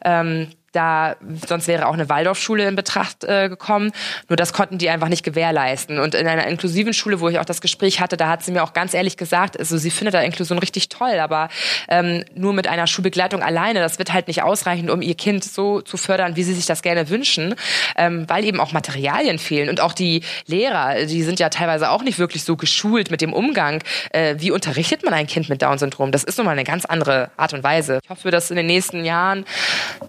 [0.06, 1.16] Ähm, da,
[1.48, 3.92] sonst wäre auch eine Waldorfschule in Betracht äh, gekommen.
[4.30, 6.00] Nur das konnten die einfach nicht gewährleisten.
[6.00, 8.63] Und in einer inklusiven Schule, wo ich auch das Gespräch hatte, da hat sie mir
[8.63, 11.50] auch ganz ehrlich gesagt, also sie findet da Inklusion richtig toll, aber
[11.90, 15.82] ähm, nur mit einer Schulbegleitung alleine, das wird halt nicht ausreichen, um ihr Kind so
[15.82, 17.56] zu fördern, wie sie sich das gerne wünschen,
[17.98, 19.69] ähm, weil eben auch Materialien fehlen.
[19.69, 23.34] Und auch die Lehrer, die sind ja teilweise auch nicht wirklich so geschult mit dem
[23.34, 23.84] Umgang.
[24.12, 26.12] Äh, wie unterrichtet man ein Kind mit Down-Syndrom?
[26.12, 28.00] Das ist nun mal eine ganz andere Art und Weise.
[28.04, 29.45] Ich hoffe, dass in den nächsten Jahren,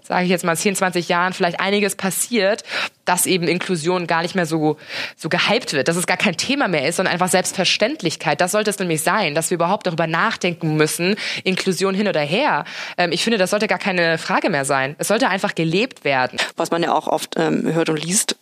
[0.03, 2.63] sage ich jetzt mal, mal 10, 20 Jahren vielleicht einiges passiert,
[3.05, 4.77] dass eben Inklusion gar nicht mehr so,
[5.15, 8.41] so gehypt wird, dass es gar kein Thema mehr ist, sondern einfach Selbstverständlichkeit.
[8.41, 12.65] Das sollte es nämlich sein, dass wir überhaupt darüber nachdenken müssen, Inklusion hin oder her.
[12.97, 14.95] Ähm, ich finde, das sollte gar keine Frage mehr sein.
[14.99, 16.39] Es sollte einfach gelebt werden.
[16.55, 18.37] Was man ja auch oft ähm, hört und liest,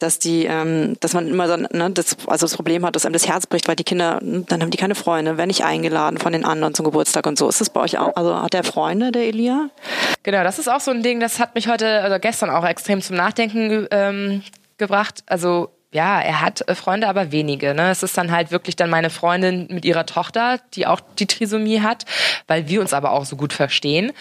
[0.00, 3.12] dass die, ähm, dass man immer dann, ne, das, also das Problem hat, dass einem
[3.12, 6.32] das Herz bricht, weil die Kinder, dann haben die keine Freunde, werden nicht eingeladen von
[6.32, 7.48] den anderen zum Geburtstag und so.
[7.48, 8.16] Ist das bei euch auch?
[8.16, 9.68] Also hat der Freunde, der Elia?
[10.22, 13.02] Genau, das ist auch so ein Ding, das hat mich heute, also gestern auch extrem
[13.02, 14.42] zum Nachdenken ähm,
[14.78, 15.22] gebracht.
[15.26, 17.74] Also ja, er hat äh, Freunde, aber wenige.
[17.74, 17.90] Ne?
[17.90, 21.80] Es ist dann halt wirklich dann meine Freundin mit ihrer Tochter, die auch die Trisomie
[21.80, 22.04] hat,
[22.46, 24.12] weil wir uns aber auch so gut verstehen.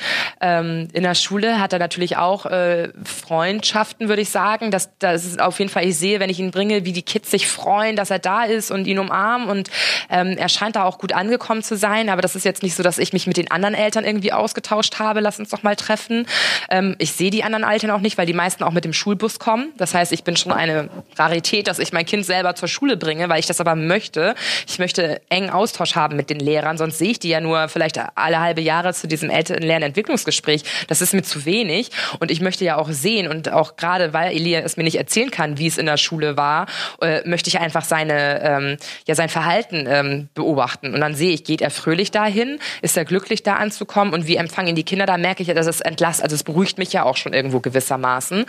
[0.41, 4.71] Ähm, in der Schule hat er natürlich auch äh, Freundschaften, würde ich sagen.
[4.71, 7.29] Das, das ist auf jeden Fall, ich sehe, wenn ich ihn bringe, wie die Kids
[7.29, 9.47] sich freuen, dass er da ist und ihn umarmen.
[9.47, 9.69] Und
[10.09, 12.09] ähm, er scheint da auch gut angekommen zu sein.
[12.09, 14.97] Aber das ist jetzt nicht so, dass ich mich mit den anderen Eltern irgendwie ausgetauscht
[14.97, 15.19] habe.
[15.19, 16.25] Lass uns doch mal treffen.
[16.71, 19.37] Ähm, ich sehe die anderen Eltern auch nicht, weil die meisten auch mit dem Schulbus
[19.37, 19.71] kommen.
[19.77, 22.97] Das heißt, ich bin schon eine Rarität Priorität, dass ich mein Kind selber zur Schule
[22.97, 24.35] bringe, weil ich das aber möchte.
[24.67, 27.99] Ich möchte engen Austausch haben mit den Lehrern, sonst sehe ich die ja nur vielleicht
[28.15, 30.63] alle halbe Jahre zu diesem Eltern-Lernentwicklungsgespräch.
[30.87, 34.31] Das ist mir zu wenig und ich möchte ja auch sehen und auch gerade, weil
[34.35, 36.67] Elia es mir nicht erzählen kann, wie es in der Schule war,
[37.01, 40.93] äh, möchte ich einfach seine, ähm, ja, sein Verhalten ähm, beobachten.
[40.93, 42.59] Und dann sehe ich, geht er fröhlich dahin?
[42.81, 44.13] Ist er glücklich da anzukommen?
[44.13, 45.05] Und wie empfangen die Kinder?
[45.05, 47.59] Da merke ich ja, dass es entlasst, also es beruhigt mich ja auch schon irgendwo
[47.59, 48.45] gewissermaßen.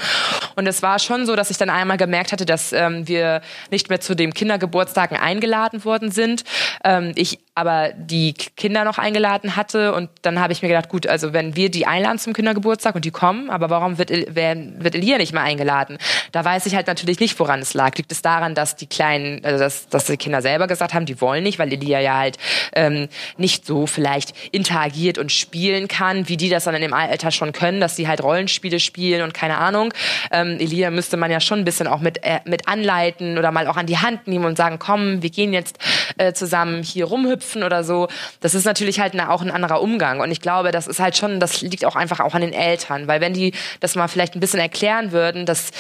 [0.57, 3.89] Und es war schon so, dass ich dann einmal gemerkt hatte, dass ähm, wir nicht
[3.89, 6.45] mehr zu den Kindergeburtstagen eingeladen worden sind.
[6.85, 11.07] Ähm, ich aber die Kinder noch eingeladen hatte und dann habe ich mir gedacht, gut,
[11.07, 14.95] also wenn wir die einladen zum Kindergeburtstag und die kommen, aber warum wird, werden, wird
[14.95, 15.99] Elia nicht mehr eingeladen?
[16.33, 17.95] Da weiß ich halt natürlich nicht, woran es lag.
[17.99, 21.21] Liegt es daran, dass die kleinen, also dass, dass die Kinder selber gesagt haben, die
[21.21, 22.39] wollen nicht, weil Elia ja halt
[22.75, 27.31] ähm, nicht so vielleicht interagiert und spielen kann, wie die das dann in dem Alter
[27.31, 29.93] schon können, dass sie halt Rollenspiele spielen und keine Ahnung.
[30.33, 33.67] Ähm, Elia müsste man ja schon ein bisschen auch mit, äh, mit anleiten oder mal
[33.67, 35.79] auch an die Hand nehmen und sagen, komm, wir gehen jetzt
[36.17, 38.09] äh, zusammen hier rumhüpfen hüpfen oder so.
[38.41, 40.21] Das ist natürlich halt auch ein anderer Umgang.
[40.21, 43.09] Und ich glaube, das ist halt schon, das liegt auch einfach auch an den Eltern.
[43.09, 45.71] Weil wenn die das mal vielleicht ein bisschen erklären würden, dass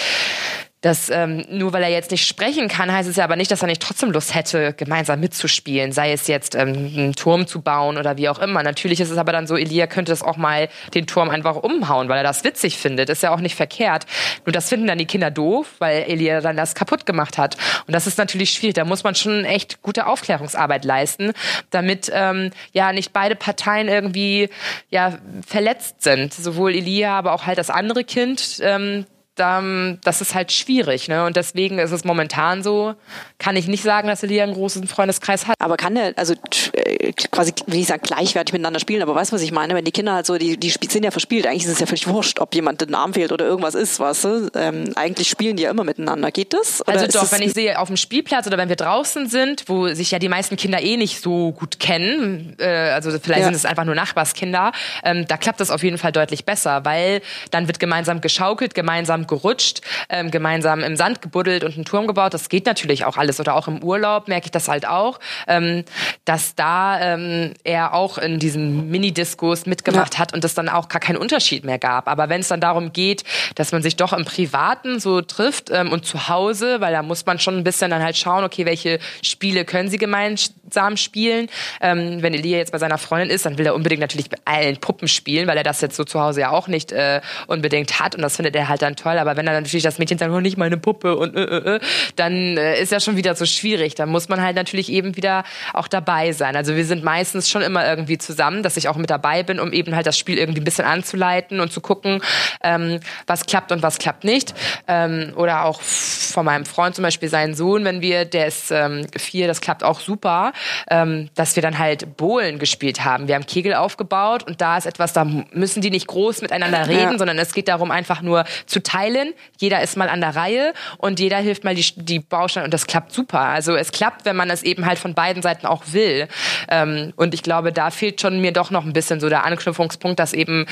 [0.80, 3.60] das ähm, nur weil er jetzt nicht sprechen kann, heißt es ja aber nicht, dass
[3.60, 7.98] er nicht trotzdem Lust hätte, gemeinsam mitzuspielen, sei es jetzt ähm, einen Turm zu bauen
[7.98, 8.62] oder wie auch immer.
[8.62, 12.08] Natürlich ist es aber dann so, Elia könnte das auch mal den Turm einfach umhauen,
[12.08, 13.10] weil er das witzig findet.
[13.10, 14.06] Ist ja auch nicht verkehrt.
[14.46, 17.56] Nur das finden dann die Kinder doof, weil Elia dann das kaputt gemacht hat.
[17.86, 18.74] Und das ist natürlich schwierig.
[18.74, 21.32] Da muss man schon echt gute Aufklärungsarbeit leisten,
[21.68, 24.48] damit ähm, ja nicht beide Parteien irgendwie
[24.88, 26.32] ja verletzt sind.
[26.32, 28.60] Sowohl Elia, aber auch halt das andere Kind.
[28.62, 29.04] Ähm,
[29.36, 31.08] das ist halt schwierig.
[31.08, 31.24] Ne?
[31.24, 32.94] Und deswegen ist es momentan so,
[33.38, 35.56] kann ich nicht sagen, dass Elia einen großen Freundeskreis hat.
[35.58, 36.34] Aber kann der, also
[36.72, 39.74] äh, quasi, will ich sagen, gleichwertig miteinander spielen, aber weißt du, was ich meine?
[39.74, 42.06] Wenn die Kinder halt so, die, die sind ja verspielt, eigentlich ist es ja völlig
[42.06, 44.50] wurscht, ob jemand den Arm fehlt oder irgendwas ist, weißt du?
[44.54, 46.30] Ähm, eigentlich spielen die ja immer miteinander.
[46.30, 46.82] Geht das?
[46.82, 50.10] Also doch, wenn ich sehe, auf dem Spielplatz oder wenn wir draußen sind, wo sich
[50.10, 53.46] ja die meisten Kinder eh nicht so gut kennen, äh, also vielleicht ja.
[53.46, 54.72] sind es einfach nur Nachbarskinder,
[55.04, 59.19] ähm, da klappt das auf jeden Fall deutlich besser, weil dann wird gemeinsam geschaukelt, gemeinsam
[59.26, 62.34] gerutscht, ähm, gemeinsam im Sand gebuddelt und einen Turm gebaut.
[62.34, 63.40] Das geht natürlich auch alles.
[63.40, 65.84] Oder auch im Urlaub merke ich das halt auch, ähm,
[66.24, 70.20] dass da ähm, er auch in diesen Mini-Diskos mitgemacht ja.
[70.20, 72.08] hat und es dann auch gar keinen Unterschied mehr gab.
[72.08, 75.92] Aber wenn es dann darum geht, dass man sich doch im Privaten so trifft ähm,
[75.92, 78.98] und zu Hause, weil da muss man schon ein bisschen dann halt schauen, okay, welche
[79.22, 81.48] Spiele können sie gemeinsam spielen.
[81.80, 84.76] Ähm, wenn Elia jetzt bei seiner Freundin ist, dann will er unbedingt natürlich mit allen
[84.78, 88.14] Puppen spielen, weil er das jetzt so zu Hause ja auch nicht äh, unbedingt hat
[88.14, 90.40] und das findet er halt dann toll aber wenn dann natürlich das Mädchen sagt, oh,
[90.40, 91.80] nicht meine Puppe und äh, äh, äh,
[92.16, 93.94] dann äh, ist ja schon wieder so schwierig.
[93.94, 96.56] Da muss man halt natürlich eben wieder auch dabei sein.
[96.56, 99.72] Also wir sind meistens schon immer irgendwie zusammen, dass ich auch mit dabei bin, um
[99.72, 102.20] eben halt das Spiel irgendwie ein bisschen anzuleiten und zu gucken,
[102.62, 104.54] ähm, was klappt und was klappt nicht.
[104.88, 109.06] Ähm, oder auch von meinem Freund zum Beispiel seinen Sohn, wenn wir, der ist ähm,
[109.16, 110.52] vier, das klappt auch super,
[110.90, 113.28] ähm, dass wir dann halt Bohlen gespielt haben.
[113.28, 117.12] Wir haben Kegel aufgebaut und da ist etwas, da müssen die nicht groß miteinander reden,
[117.12, 117.18] ja.
[117.18, 119.34] sondern es geht darum, einfach nur zu teilen teilen.
[119.58, 122.86] Jeder ist mal an der Reihe und jeder hilft mal die, die Bausteine und das
[122.86, 123.40] klappt super.
[123.40, 126.28] Also es klappt, wenn man es eben halt von beiden Seiten auch will.
[126.68, 130.18] Ähm, und ich glaube, da fehlt schon mir doch noch ein bisschen so der Anknüpfungspunkt,
[130.18, 130.66] dass eben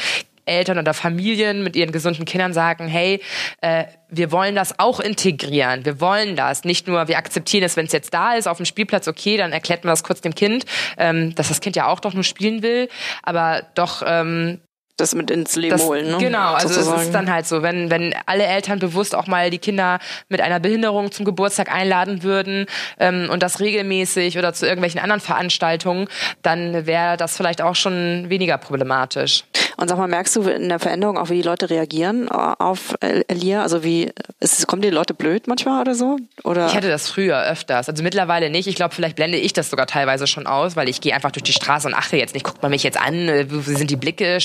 [0.45, 3.21] Eltern oder Familien mit ihren gesunden Kindern sagen, hey,
[3.61, 5.85] äh, wir wollen das auch integrieren.
[5.85, 6.64] Wir wollen das.
[6.64, 9.53] Nicht nur, wir akzeptieren es, wenn es jetzt da ist, auf dem Spielplatz, okay, dann
[9.53, 10.64] erklärt man das kurz dem Kind,
[10.97, 12.88] ähm, dass das Kind ja auch doch nur spielen will,
[13.23, 14.61] aber doch ähm,
[14.98, 16.11] das mit ins Leben das, holen.
[16.11, 16.18] Ne?
[16.18, 17.00] Genau, also Sozusagen.
[17.00, 20.40] es ist dann halt so, wenn, wenn alle Eltern bewusst auch mal die Kinder mit
[20.40, 22.66] einer Behinderung zum Geburtstag einladen würden
[22.98, 26.08] ähm, und das regelmäßig oder zu irgendwelchen anderen Veranstaltungen,
[26.42, 29.44] dann wäre das vielleicht auch schon weniger problematisch.
[29.76, 32.94] Und sag mal, merkst du in der Veränderung auch, wie die Leute reagieren äh, auf
[33.00, 33.62] Elia?
[33.62, 36.16] Also wie, ist, kommen die Leute blöd manchmal oder so?
[36.42, 36.66] Oder?
[36.66, 38.66] Ich hatte das früher öfters, also mittlerweile nicht.
[38.66, 41.44] Ich glaube, vielleicht blende ich das sogar teilweise schon aus, weil ich gehe einfach durch
[41.44, 43.96] die Straße und achte jetzt nicht, guckt man mich jetzt an, äh, wie sind die
[43.96, 44.38] Blicke?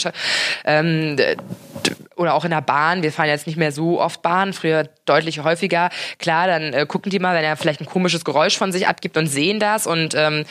[0.66, 1.18] Ähm,
[2.16, 3.04] oder auch in der Bahn.
[3.04, 5.90] Wir fahren jetzt nicht mehr so oft Bahn, früher deutlich häufiger.
[6.20, 9.18] Klar, dann äh, gucken die mal, wenn er vielleicht ein komisches Geräusch von sich abgibt
[9.18, 10.46] und sehen das und ähm,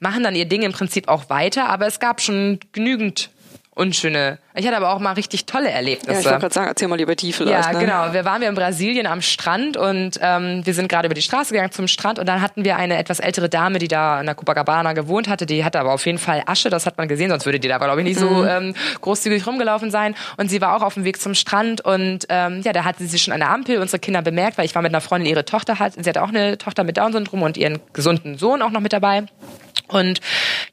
[0.00, 1.68] machen dann ihr Ding im Prinzip auch weiter.
[1.68, 3.30] Aber es gab schon genügend
[3.78, 4.38] unschöne.
[4.54, 6.12] Ich hatte aber auch mal richtig tolle Erlebnisse.
[6.12, 7.66] Ja, ich wollte gerade sagen, erzähl mal über die vielleicht.
[7.66, 7.78] Ja, ne?
[7.78, 8.12] genau.
[8.12, 11.52] Wir waren wir in Brasilien am Strand und ähm, wir sind gerade über die Straße
[11.52, 14.34] gegangen zum Strand und dann hatten wir eine etwas ältere Dame, die da in der
[14.34, 15.46] Copacabana gewohnt hatte.
[15.46, 17.78] Die hatte aber auf jeden Fall Asche, das hat man gesehen, sonst würde die da,
[17.78, 18.48] glaube ich, nicht so mhm.
[18.48, 20.16] ähm, großzügig rumgelaufen sein.
[20.36, 23.18] Und sie war auch auf dem Weg zum Strand und ähm, ja, da hatte sie
[23.18, 25.78] schon an der Ampel unsere Kinder bemerkt, weil ich war mit einer Freundin, ihre Tochter
[25.78, 28.92] hat, sie hatte auch eine Tochter mit Down-Syndrom und ihren gesunden Sohn auch noch mit
[28.92, 29.24] dabei.
[29.88, 30.20] Und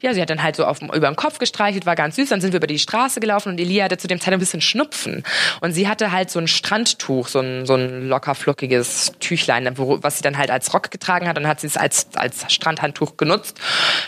[0.00, 2.28] ja, sie hat dann halt so auf, über den Kopf gestreichelt, war ganz süß.
[2.28, 4.60] Dann sind wir über die Straße gelaufen und Elia hatte zu dem Zeitpunkt ein bisschen
[4.60, 5.24] Schnupfen.
[5.60, 9.98] Und sie hatte halt so ein Strandtuch, so ein, so ein locker flockiges Tüchlein, wo,
[10.02, 13.16] was sie dann halt als Rock getragen hat und hat sie es als, als Strandhandtuch
[13.16, 13.58] genutzt.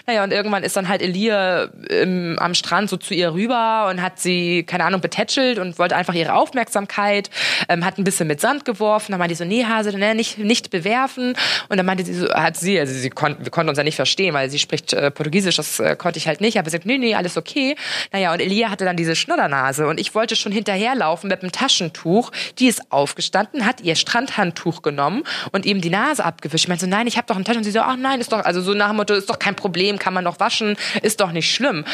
[0.07, 4.03] Naja, und irgendwann ist dann halt Elia im, am Strand so zu ihr rüber und
[4.03, 7.31] hat sie, keine Ahnung, betätschelt und wollte einfach ihre Aufmerksamkeit,
[7.69, 9.13] ähm, hat ein bisschen mit Sand geworfen.
[9.13, 11.35] Dann meinte ich so, nee, Hase, ne, nicht, nicht bewerfen.
[11.69, 13.97] Und dann meinte sie so, hat sie, also sie konnten, wir konnten uns ja nicht
[13.97, 16.59] verstehen, weil sie spricht äh, Portugiesisch, das äh, konnte ich halt nicht.
[16.59, 17.77] Aber sie sagt, nee, nee, alles okay.
[18.13, 22.31] Naja, und Elia hatte dann diese Schnuddernase und ich wollte schon hinterherlaufen mit einem Taschentuch.
[22.59, 26.65] Die ist aufgestanden, hat ihr Strandhandtuch genommen und ihm die Nase abgewischt.
[26.65, 27.59] Ich meinte so, nein, ich habe doch ein Taschentuch.
[27.59, 29.57] Und sie so, ach nein, ist doch, also so nach dem Motto, ist doch kein
[29.57, 31.85] Problem, kann man doch waschen, ist doch nicht schlimm.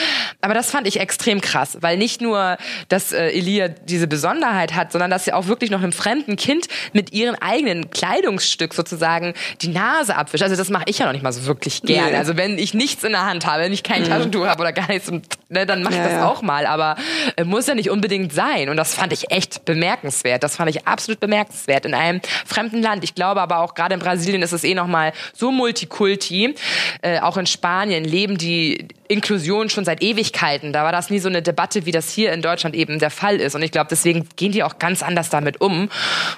[0.41, 2.57] Aber das fand ich extrem krass, weil nicht nur,
[2.89, 6.67] dass äh, Elia diese Besonderheit hat, sondern dass sie auch wirklich noch einem fremden Kind
[6.93, 10.43] mit ihrem eigenen Kleidungsstück sozusagen die Nase abwischt.
[10.43, 12.17] Also das mache ich ja noch nicht mal so wirklich gerne.
[12.19, 14.09] Also wenn ich nicht nichts in der Hand habe, wenn ich kein mhm.
[14.09, 15.11] Taschentuch habe oder gar nichts,
[15.49, 16.29] ne, dann mach ja, das ja.
[16.29, 16.67] auch mal.
[16.67, 16.97] Aber
[17.37, 18.69] äh, muss ja nicht unbedingt sein.
[18.69, 20.43] Und das fand ich echt bemerkenswert.
[20.43, 23.03] Das fand ich absolut bemerkenswert in einem fremden Land.
[23.03, 26.55] Ich glaube aber auch gerade in Brasilien ist es eh noch mal so multikulti.
[27.03, 30.73] Äh, auch in Spanien leben die Inklusion schon seit Ewigkeiten.
[30.73, 33.37] Da war das nie so eine Debatte, wie das hier in Deutschland eben der Fall
[33.37, 33.55] ist.
[33.55, 35.91] Und ich glaube, deswegen gehen die auch ganz anders damit um.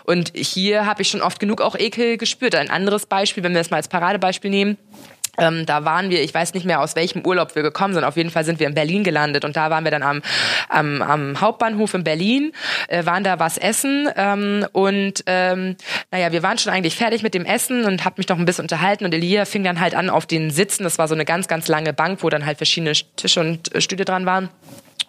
[0.05, 2.55] Und hier habe ich schon oft genug auch Ekel gespürt.
[2.55, 4.79] Ein anderes Beispiel, wenn wir das mal als Paradebeispiel nehmen.
[5.39, 8.17] Ähm, da waren wir, ich weiß nicht mehr aus welchem Urlaub wir gekommen sind, auf
[8.17, 10.23] jeden Fall sind wir in Berlin gelandet und da waren wir dann am,
[10.69, 12.53] am, am Hauptbahnhof in Berlin,
[12.89, 15.77] äh, waren da was essen ähm, und ähm,
[16.11, 18.65] naja, wir waren schon eigentlich fertig mit dem Essen und hab mich noch ein bisschen
[18.65, 21.49] unterhalten und Elia fing dann halt an auf den Sitzen, das war so eine ganz,
[21.49, 24.49] ganz lange Bank, wo dann halt verschiedene Tische und äh, Stühle dran waren.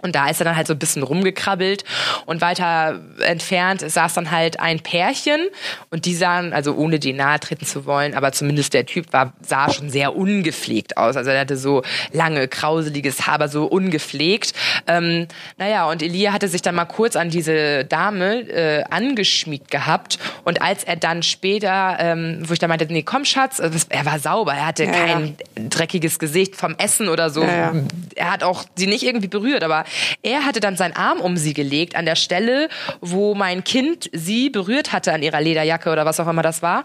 [0.01, 1.83] Und da ist er dann halt so ein bisschen rumgekrabbelt
[2.25, 5.47] und weiter entfernt saß dann halt ein Pärchen
[5.89, 9.33] und die sahen, also ohne die nahe treten zu wollen, aber zumindest der Typ war,
[9.41, 11.17] sah schon sehr ungepflegt aus.
[11.17, 14.53] Also er hatte so lange, krauseliges Haar, aber so ungepflegt.
[14.87, 20.19] Ähm, naja, und Elia hatte sich dann mal kurz an diese Dame äh, angeschmiegt gehabt
[20.43, 24.19] und als er dann später, ähm, wo ich dann meinte, nee, komm Schatz, er war
[24.19, 25.63] sauber, er hatte ja, kein ja.
[25.69, 27.43] dreckiges Gesicht vom Essen oder so.
[27.43, 27.73] Ja,
[28.15, 29.85] er hat auch sie nicht irgendwie berührt, aber
[30.23, 32.69] er hatte dann seinen Arm um sie gelegt an der Stelle,
[33.01, 36.83] wo mein Kind sie berührt hatte an ihrer Lederjacke oder was auch immer das war.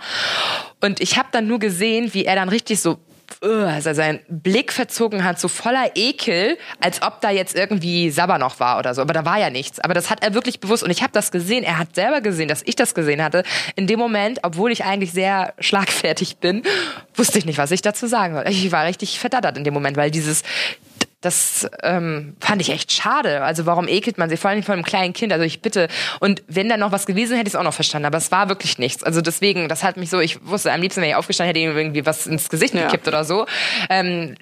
[0.81, 2.98] Und ich habe dann nur gesehen, wie er dann richtig so
[3.40, 8.61] also seinen Blick verzogen hat, so voller Ekel, als ob da jetzt irgendwie Sabber noch
[8.61, 9.03] war oder so.
[9.03, 9.81] Aber da war ja nichts.
[9.81, 10.83] Aber das hat er wirklich bewusst.
[10.83, 11.64] Und ich habe das gesehen.
[11.64, 13.42] Er hat selber gesehen, dass ich das gesehen hatte.
[13.75, 16.62] In dem Moment, obwohl ich eigentlich sehr schlagfertig bin,
[17.14, 18.44] wusste ich nicht, was ich dazu sagen soll.
[18.48, 20.42] Ich war richtig verdattert in dem Moment, weil dieses
[21.22, 23.42] das ähm, fand ich echt schade.
[23.42, 24.40] Also warum ekelt man sich?
[24.40, 25.32] Vor allem von einem kleinen Kind.
[25.32, 25.88] Also ich bitte.
[26.18, 28.06] Und wenn da noch was gewesen, hätte ich es auch noch verstanden.
[28.06, 29.04] Aber es war wirklich nichts.
[29.04, 32.04] Also deswegen, das hat mich so, ich wusste, am liebsten, wenn ich aufgestanden hätte, irgendwie
[32.04, 32.87] was ins Gesicht ja.
[32.87, 33.46] gekippt oder so.
[33.88, 34.35] Ähm,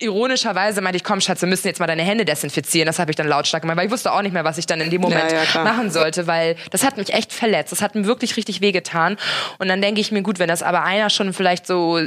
[0.00, 2.86] ironischerweise meinte ich, komm Schatz, wir müssen jetzt mal deine Hände desinfizieren.
[2.86, 4.80] Das habe ich dann lautstark gemacht, weil ich wusste auch nicht mehr, was ich dann
[4.80, 7.70] in dem Moment ja, ja, machen sollte, weil das hat mich echt verletzt.
[7.70, 9.16] Das hat mir wirklich richtig wehgetan.
[9.58, 12.00] Und dann denke ich mir, gut, wenn das aber einer schon vielleicht so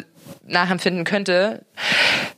[0.45, 1.65] nachempfinden könnte,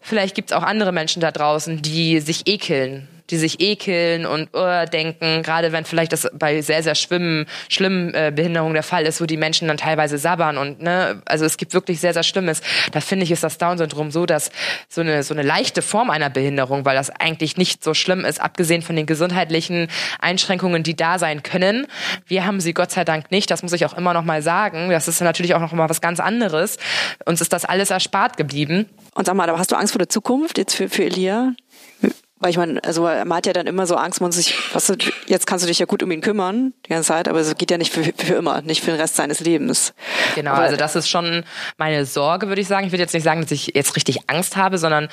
[0.02, 4.50] vielleicht gibt es auch andere Menschen da draußen, die sich ekeln die sich ekeln und
[4.56, 9.06] uh, denken, gerade wenn vielleicht das bei sehr, sehr schwimmen, schlimmen äh, Behinderungen der Fall
[9.06, 12.24] ist, wo die Menschen dann teilweise sabbern und ne, also es gibt wirklich sehr, sehr
[12.24, 12.62] Schlimmes.
[12.92, 14.52] Da finde ich, ist das Down-Syndrom so, dass
[14.88, 18.42] so eine, so eine leichte Form einer Behinderung, weil das eigentlich nicht so schlimm ist,
[18.42, 19.88] abgesehen von den gesundheitlichen
[20.20, 21.88] Einschränkungen, die da sein können.
[22.26, 24.90] Wir haben sie Gott sei Dank nicht, das muss ich auch immer noch mal sagen.
[24.90, 26.78] Das ist natürlich auch noch mal was ganz anderes.
[27.26, 28.88] Uns ist das alles erspart geblieben.
[29.16, 31.54] Und sag mal, aber hast du Angst vor der Zukunft jetzt für, für Elia?
[32.40, 34.94] Weil ich meine, also man hat ja dann immer so Angst, man sich, was,
[35.28, 37.70] jetzt kannst du dich ja gut um ihn kümmern die ganze Zeit, aber es geht
[37.70, 39.94] ja nicht für, für immer, nicht für den Rest seines Lebens.
[40.36, 41.44] Genau, aber, also das ist schon
[41.78, 42.86] meine Sorge, würde ich sagen.
[42.86, 45.10] Ich würde jetzt nicht sagen, dass ich jetzt richtig Angst habe, sondern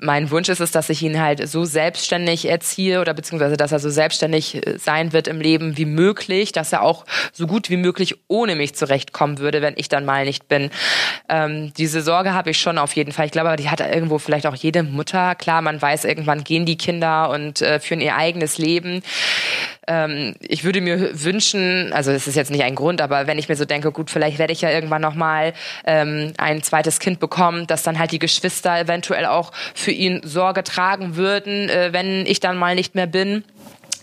[0.00, 3.80] mein Wunsch ist es, dass ich ihn halt so selbstständig erziehe oder beziehungsweise, dass er
[3.80, 7.76] so selbstständig äh, sein wird im Leben wie möglich, dass er auch so gut wie
[7.76, 10.70] möglich ohne mich zurechtkommen würde, wenn ich dann mal nicht bin.
[11.28, 13.26] Ähm, diese Sorge habe ich schon auf jeden Fall.
[13.26, 15.34] Ich glaube, die hat irgendwo vielleicht auch jede Mutter.
[15.34, 19.02] Klar, man weiß, irgendwann gehen die Kinder und äh, führen ihr eigenes Leben
[19.88, 23.48] ähm, ich würde mir wünschen, also es ist jetzt nicht ein Grund, aber wenn ich
[23.48, 27.66] mir so denke, gut, vielleicht werde ich ja irgendwann nochmal ähm, ein zweites Kind bekommen,
[27.66, 32.38] dass dann halt die Geschwister eventuell auch für ihn Sorge tragen würden, äh, wenn ich
[32.40, 33.44] dann mal nicht mehr bin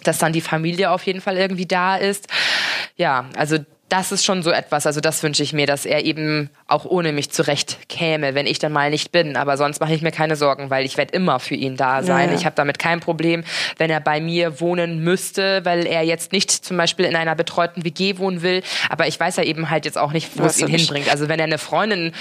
[0.04, 2.28] dass dann die Familie auf jeden Fall irgendwie da ist.
[2.95, 3.58] Ja, also
[3.89, 7.12] das ist schon so etwas, also das wünsche ich mir, dass er eben auch ohne
[7.12, 9.38] mich zurecht käme, wenn ich dann mal nicht bin.
[9.38, 12.30] Aber sonst mache ich mir keine Sorgen, weil ich werde immer für ihn da sein.
[12.30, 12.39] Ja, ja.
[12.39, 13.43] Ich habe damit kein Problem,
[13.78, 17.86] wenn er bei mir wohnen müsste, weil er jetzt nicht zum Beispiel in einer betreuten
[17.86, 18.63] WG wohnen will.
[18.89, 21.10] Aber ich weiß ja eben halt jetzt auch nicht, wo es ihn hinbringt.
[21.12, 22.12] Also wenn er eine Freundin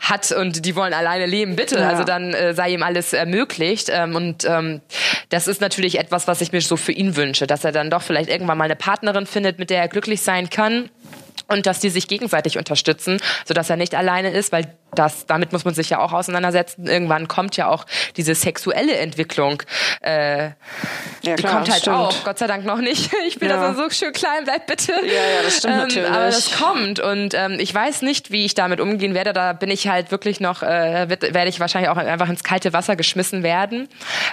[0.00, 1.80] hat und die wollen alleine leben, bitte.
[1.80, 1.90] Ja.
[1.90, 3.90] Also dann äh, sei ihm alles ermöglicht.
[3.92, 4.80] Ähm, und ähm,
[5.28, 8.00] das ist natürlich etwas, was ich mir so für ihn wünsche, dass er dann doch
[8.00, 10.88] vielleicht irgendwann mal eine Partnerin findet, mit der er glücklich sein kann
[11.48, 15.64] und dass die sich gegenseitig unterstützen, sodass er nicht alleine ist, weil das, damit muss
[15.64, 16.86] man sich ja auch auseinandersetzen.
[16.86, 19.62] Irgendwann kommt ja auch diese sexuelle Entwicklung.
[20.00, 20.52] Äh, ja,
[21.22, 21.96] die klar, kommt halt stimmt.
[21.96, 22.24] auch.
[22.24, 23.10] Gott sei Dank noch nicht.
[23.26, 23.56] Ich bin ja.
[23.56, 24.92] da so schön klein, bleib bitte.
[24.92, 26.10] Ja, ja, das stimmt ähm, natürlich.
[26.10, 29.32] Aber das kommt und ähm, ich weiß nicht, wie ich damit umgehen werde.
[29.32, 32.72] Da bin ich halt wirklich noch, äh, wird, werde ich wahrscheinlich auch einfach ins kalte
[32.72, 33.88] Wasser geschmissen werden.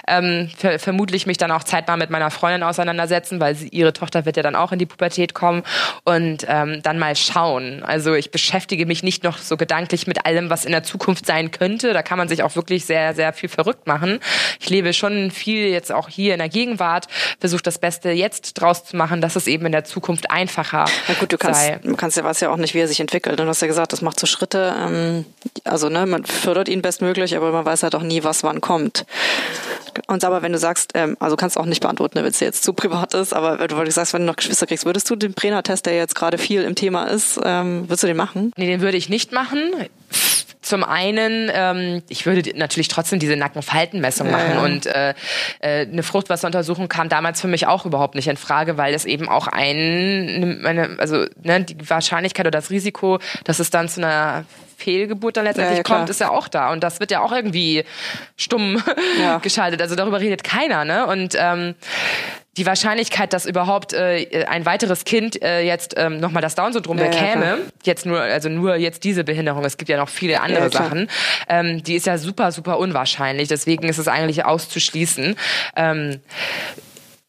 [0.06, 4.24] Ähm, ver vermutlich mich dann auch zeitnah mit meiner Freundin auseinandersetzen, weil sie, ihre Tochter
[4.26, 5.62] wird ja dann auch in die Pubertät kommen
[6.04, 7.82] und ähm, dann mal schauen.
[7.82, 11.50] Also ich beschäftige mich nicht noch so gedanklich mit allem, was in der Zukunft sein
[11.50, 11.92] könnte.
[11.92, 14.20] Da kann man sich auch wirklich sehr, sehr viel verrückt machen.
[14.60, 17.08] Ich lebe schon viel jetzt auch hier in der Gegenwart,
[17.40, 21.14] versuche das Beste jetzt draus zu machen, dass es eben in der Zukunft einfacher ja
[21.14, 21.78] gut, du kannst, sei.
[21.82, 23.38] du kannst ja was ja auch nicht, wie er sich entwickelt.
[23.38, 24.74] Du hast ja gesagt, das macht so Schritte.
[24.78, 25.24] Ähm,
[25.64, 29.04] also ne, man fördert ihn bestmöglich, aber man weiß halt auch nie, was wann kommt.
[30.06, 32.72] Und aber wenn du sagst, ähm, also kannst auch nicht beantworten, wenn es jetzt zu
[32.72, 35.16] privat ist, aber wenn du, wenn du sagst, wenn du noch Geschwister kriegst, würdest du
[35.16, 38.52] den Brenner-Test, der jetzt gerade viel im Thema ist, ähm, würdest du den machen?
[38.56, 39.72] Nee, den würde ich nicht machen.
[40.62, 45.10] Zum einen, ähm, ich würde natürlich trotzdem diese Nackenfaltenmessung Ja, machen und äh,
[45.60, 49.28] äh, eine Fruchtwasseruntersuchung kam damals für mich auch überhaupt nicht in Frage, weil es eben
[49.28, 54.44] auch ein, eine, also ne, die Wahrscheinlichkeit oder das Risiko, dass es dann zu einer
[54.76, 57.32] Fehlgeburt dann letztendlich Ja, ja, kommt, ist ja auch da und das wird ja auch
[57.32, 57.84] irgendwie
[58.36, 58.82] stumm
[59.20, 59.38] Ja.
[59.42, 59.80] geschaltet.
[59.82, 61.06] Also darüber redet keiner, ne?
[61.06, 61.74] Und ähm,
[62.58, 67.04] die Wahrscheinlichkeit, dass überhaupt äh, ein weiteres Kind äh, jetzt ähm, nochmal das Down-Syndrom Ja,
[67.04, 67.58] ja, bekäme, klar.
[67.84, 70.70] jetzt nur, also nur jetzt diese Behinderung, es gibt ja noch viele andere Ja.
[70.70, 71.08] Sachen,
[71.48, 73.48] ähm, die ist ja super, super unwahrscheinlich.
[73.48, 75.36] Deswegen ist es eigentlich auszuschließen.
[75.76, 76.20] Ähm,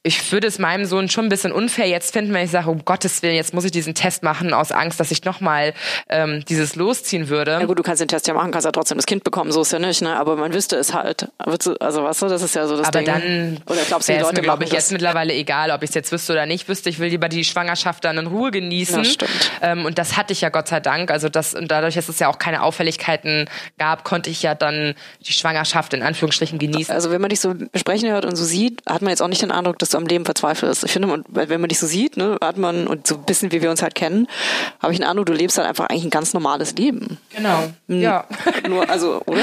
[0.06, 2.84] ich würde es meinem Sohn schon ein bisschen unfair jetzt finden, wenn ich sage, um
[2.84, 5.74] Gottes Willen, jetzt muss ich diesen Test machen aus Angst, dass ich nochmal
[6.10, 7.52] ähm, dieses losziehen würde.
[7.52, 9.62] Ja gut, du kannst den Test ja machen, kannst ja trotzdem das Kind bekommen, so
[9.62, 10.18] ist ja nicht, ne?
[10.18, 11.30] Aber man wüsste es halt.
[11.38, 13.06] Also weißt du, das ist ja so das Aber Ding.
[13.06, 14.80] dann oder glaubst du, die Leute mir, glaube ich, das?
[14.80, 16.89] jetzt mittlerweile egal, ob ich es jetzt wüsste oder nicht wüsste.
[16.89, 18.98] Ich will lieber die Schwangerschaft dann in Ruhe genießen.
[18.98, 19.52] Das stimmt.
[19.62, 21.12] Ähm, und das hatte ich ja Gott sei Dank.
[21.12, 24.96] Also das, und dadurch, dass es ja auch keine Auffälligkeiten gab, konnte ich ja dann
[25.26, 26.94] die Schwangerschaft in Anführungsstrichen genießen.
[26.94, 29.42] Also wenn man dich so sprechen hört und so sieht, hat man jetzt auch nicht
[29.42, 30.84] den Eindruck, dass du am Leben verzweifelst.
[30.84, 33.62] Ich finde, wenn man dich so sieht, ne, hat man, und so ein bisschen wie
[33.62, 34.27] wir uns halt kennen,
[34.82, 37.17] habe ich den Eindruck, du lebst halt einfach eigentlich ein ganz normales Leben.
[37.36, 37.63] Genau.
[37.88, 38.01] Hm.
[38.01, 38.25] Ja.
[38.67, 39.41] Nur, also, oder?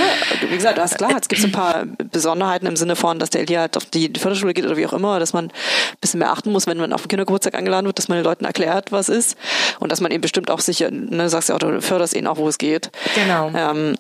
[0.48, 3.30] Wie gesagt, du hast klar, es gibt so ein paar Besonderheiten im Sinne von, dass
[3.30, 5.52] der Elia halt auf die Förderschule geht oder wie auch immer, dass man ein
[6.00, 8.44] bisschen mehr achten muss, wenn man auf den Kindergeburtstag eingeladen wird, dass man den Leuten
[8.44, 9.36] erklärt, was ist.
[9.78, 12.26] Und dass man eben bestimmt auch sicher, ne, du sagst ja auch, du förderst ihn
[12.26, 12.90] auch, wo es geht.
[13.14, 13.50] Genau.
[13.54, 13.96] Ähm,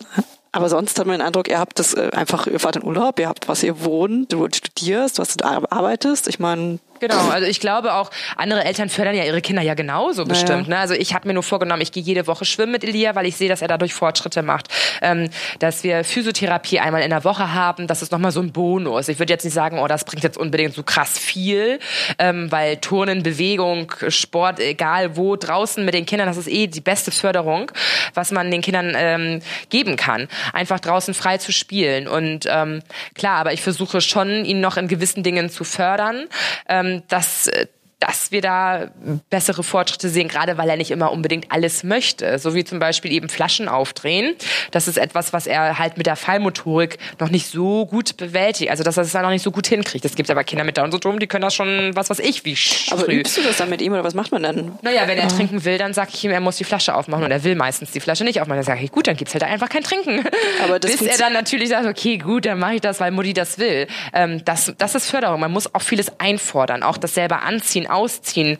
[0.52, 3.18] aber sonst hat man den Eindruck, ihr habt das äh, einfach, ihr fahrt in Urlaub,
[3.18, 6.28] ihr habt, was ihr wohnt, du studierst, was du arbeitest.
[6.28, 10.26] Ich meine, Genau, also ich glaube auch, andere Eltern fördern ja ihre Kinder ja genauso
[10.26, 10.68] bestimmt.
[10.68, 10.78] Ne?
[10.78, 13.36] Also ich habe mir nur vorgenommen, ich gehe jede Woche schwimmen mit Elia, weil ich
[13.36, 14.68] sehe, dass er dadurch Fortschritte macht.
[15.00, 19.08] Ähm, dass wir Physiotherapie einmal in der Woche haben, das ist nochmal so ein Bonus.
[19.08, 21.78] Ich würde jetzt nicht sagen, oh, das bringt jetzt unbedingt so krass viel,
[22.18, 26.82] ähm, weil Turnen, Bewegung, Sport, egal wo, draußen mit den Kindern, das ist eh die
[26.82, 27.72] beste Förderung,
[28.12, 30.28] was man den Kindern ähm, geben kann.
[30.52, 32.08] Einfach draußen frei zu spielen.
[32.08, 32.82] Und ähm,
[33.14, 36.26] klar, aber ich versuche schon, ihn noch in gewissen Dingen zu fördern.
[36.68, 37.66] Ähm, dass äh,
[38.00, 38.90] dass wir da
[39.28, 42.38] bessere Fortschritte sehen, gerade weil er nicht immer unbedingt alles möchte.
[42.38, 44.34] So wie zum Beispiel eben Flaschen aufdrehen.
[44.70, 48.70] Das ist etwas, was er halt mit der Fallmotorik noch nicht so gut bewältigt.
[48.70, 50.04] Also, dass er es dann noch nicht so gut hinkriegt.
[50.04, 52.56] Es gibt aber Kinder mit Down-Syndrom, die können das schon, was weiß ich, wie
[52.90, 53.20] aber früh.
[53.20, 54.78] übst du das dann mit ihm oder was macht man dann?
[54.82, 57.24] Naja, wenn er trinken will, dann sage ich ihm, er muss die Flasche aufmachen.
[57.24, 58.58] Und er will meistens die Flasche nicht aufmachen.
[58.58, 60.24] Dann sage ich, gut, dann gibt's halt einfach kein Trinken.
[60.64, 63.34] Aber das Bis er dann natürlich sagt, okay, gut, dann mache ich das, weil Mutti
[63.34, 63.86] das will.
[64.14, 65.40] Ähm, das, das ist Förderung.
[65.40, 66.82] Man muss auch vieles einfordern.
[66.82, 68.58] Auch das selber anziehen, ausziehen.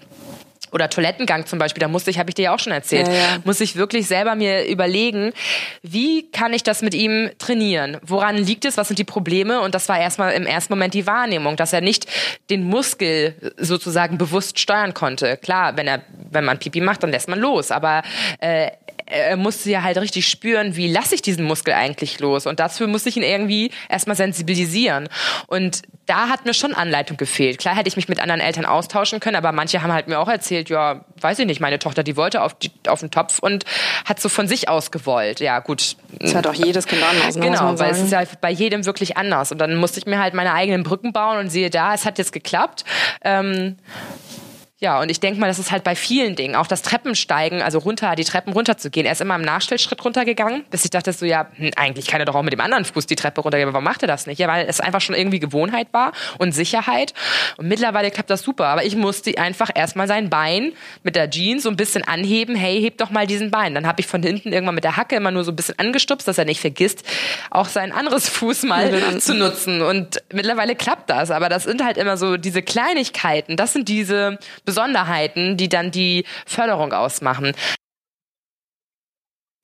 [0.72, 3.14] Oder Toilettengang zum Beispiel, da musste ich, habe ich dir ja auch schon erzählt, Ja,
[3.14, 3.38] ja.
[3.44, 5.32] muss ich wirklich selber mir überlegen,
[5.82, 7.96] wie kann ich das mit ihm trainieren?
[8.02, 8.76] Woran liegt es?
[8.76, 9.60] Was sind die Probleme?
[9.62, 12.06] Und das war erstmal im ersten Moment die Wahrnehmung, dass er nicht
[12.50, 15.36] den Muskel sozusagen bewusst steuern konnte.
[15.36, 18.02] Klar, wenn er, wenn man Pipi macht, dann lässt man los, aber
[18.38, 18.70] äh,
[19.06, 22.46] er musste ja halt richtig spüren, wie lasse ich diesen Muskel eigentlich los?
[22.46, 25.08] Und dazu musste ich ihn irgendwie erstmal sensibilisieren.
[25.48, 27.58] Und da hat mir schon Anleitung gefehlt.
[27.58, 30.26] Klar hätte ich mich mit anderen Eltern austauschen können, aber manche haben halt mir auch
[30.26, 33.64] erzählt, ja, weiß ich nicht, meine Tochter, die wollte auf, die, auf den Topf und
[34.04, 35.38] hat so von sich aus gewollt.
[35.38, 35.94] Ja, gut.
[36.18, 37.36] Das hat auch jedes Kind anders.
[37.36, 39.52] ne, Genau, weil es ist ja bei jedem wirklich anders.
[39.52, 42.18] Und dann musste ich mir halt meine eigenen Brücken bauen und sehe da, es hat
[42.18, 42.84] jetzt geklappt.
[43.22, 43.76] Ähm,
[44.82, 46.56] ja, und ich denke mal, das ist halt bei vielen Dingen.
[46.56, 49.04] Auch das Treppensteigen, also runter, die Treppen runterzugehen.
[49.04, 52.24] Er ist immer im Nachstellschritt runtergegangen, bis ich dachte so, ja, hm, eigentlich kann er
[52.24, 53.68] doch auch mit dem anderen Fuß die Treppe runtergehen.
[53.68, 54.38] Aber warum macht er das nicht?
[54.38, 57.12] Ja, weil es einfach schon irgendwie Gewohnheit war und Sicherheit.
[57.58, 58.68] Und mittlerweile klappt das super.
[58.68, 62.54] Aber ich musste einfach erstmal sein Bein mit der Jeans so ein bisschen anheben.
[62.54, 63.74] Hey, heb doch mal diesen Bein.
[63.74, 66.26] Dann habe ich von hinten irgendwann mit der Hacke immer nur so ein bisschen angestupst,
[66.26, 67.04] dass er nicht vergisst,
[67.50, 69.82] auch sein anderes Fuß mal zu nutzen.
[69.82, 71.30] Und mittlerweile klappt das.
[71.30, 73.58] Aber das sind halt immer so diese Kleinigkeiten.
[73.58, 74.38] Das sind diese
[74.70, 77.54] Besonderheiten, die dann die Förderung ausmachen.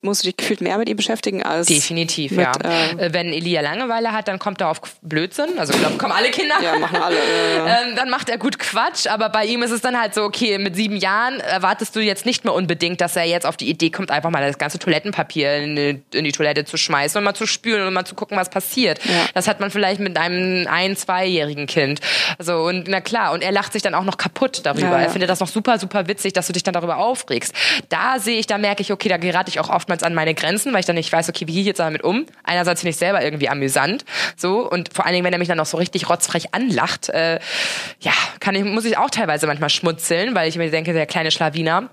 [0.07, 2.51] Musst du dich gefühlt mehr mit ihm beschäftigen als Definitiv, mit, ja.
[2.63, 5.59] ähm, Äh, Wenn Elia Langeweile hat, dann kommt er auf Blödsinn.
[5.59, 6.55] Also ich glaube, kommen alle Kinder.
[6.63, 7.17] Ja, machen alle.
[7.17, 7.21] Äh,
[7.67, 10.57] Ähm, dann macht er gut Quatsch, aber bei ihm ist es dann halt so, okay,
[10.57, 13.89] mit sieben Jahren erwartest du jetzt nicht mehr unbedingt, dass er jetzt auf die Idee
[13.89, 17.33] kommt, einfach mal das ganze Toilettenpapier in die, in die Toilette zu schmeißen und mal
[17.33, 19.03] zu spülen und mal zu gucken, was passiert.
[19.03, 19.11] Ja.
[19.33, 21.99] Das hat man vielleicht mit einem ein-, zweijährigen Kind.
[22.37, 24.81] Also, und na klar, und er lacht sich dann auch noch kaputt darüber.
[24.87, 25.03] Ja, ja.
[25.03, 27.53] Er findet das noch super, super witzig, dass du dich dann darüber aufregst.
[27.89, 30.33] Da sehe ich, da merke ich, okay, da gerate ich auch oft oftmals an meine
[30.33, 32.25] Grenzen, weil ich dann nicht weiß, okay, wie gehe ich jetzt damit um?
[32.43, 34.05] Einerseits finde ich selber irgendwie amüsant,
[34.35, 37.39] so und vor allen Dingen, wenn er mich dann noch so richtig rotzfrech anlacht, äh,
[37.99, 41.31] ja, kann ich, muss ich auch teilweise manchmal schmutzeln, weil ich mir denke, der kleine
[41.31, 41.89] Schlawiner.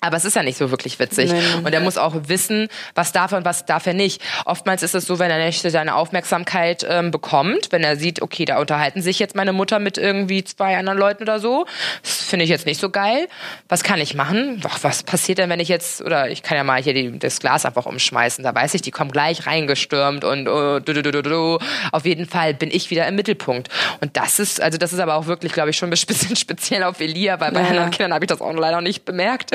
[0.00, 1.32] Aber es ist ja nicht so wirklich witzig.
[1.32, 1.64] Nein.
[1.64, 4.22] Und er muss auch wissen, was darf er und was darf er nicht.
[4.44, 8.44] Oftmals ist es so, wenn er nicht seine Aufmerksamkeit ähm, bekommt, wenn er sieht, okay,
[8.44, 11.66] da unterhalten sich jetzt meine Mutter mit irgendwie zwei anderen Leuten oder so.
[12.02, 13.26] Das finde ich jetzt nicht so geil.
[13.68, 14.60] Was kann ich machen?
[14.60, 17.40] Doch, was passiert denn, wenn ich jetzt, oder ich kann ja mal hier die, das
[17.40, 18.44] Glas einfach umschmeißen.
[18.44, 21.58] Da weiß ich, die kommen gleich reingestürmt und du, du, du, du, du.
[21.90, 23.68] auf jeden Fall bin ich wieder im Mittelpunkt.
[24.00, 26.84] Und das ist, also das ist aber auch wirklich, glaube ich, schon ein bisschen speziell
[26.84, 27.68] auf Elia, weil bei ja.
[27.68, 29.50] anderen Kindern habe ich das auch leider nicht bemerkt.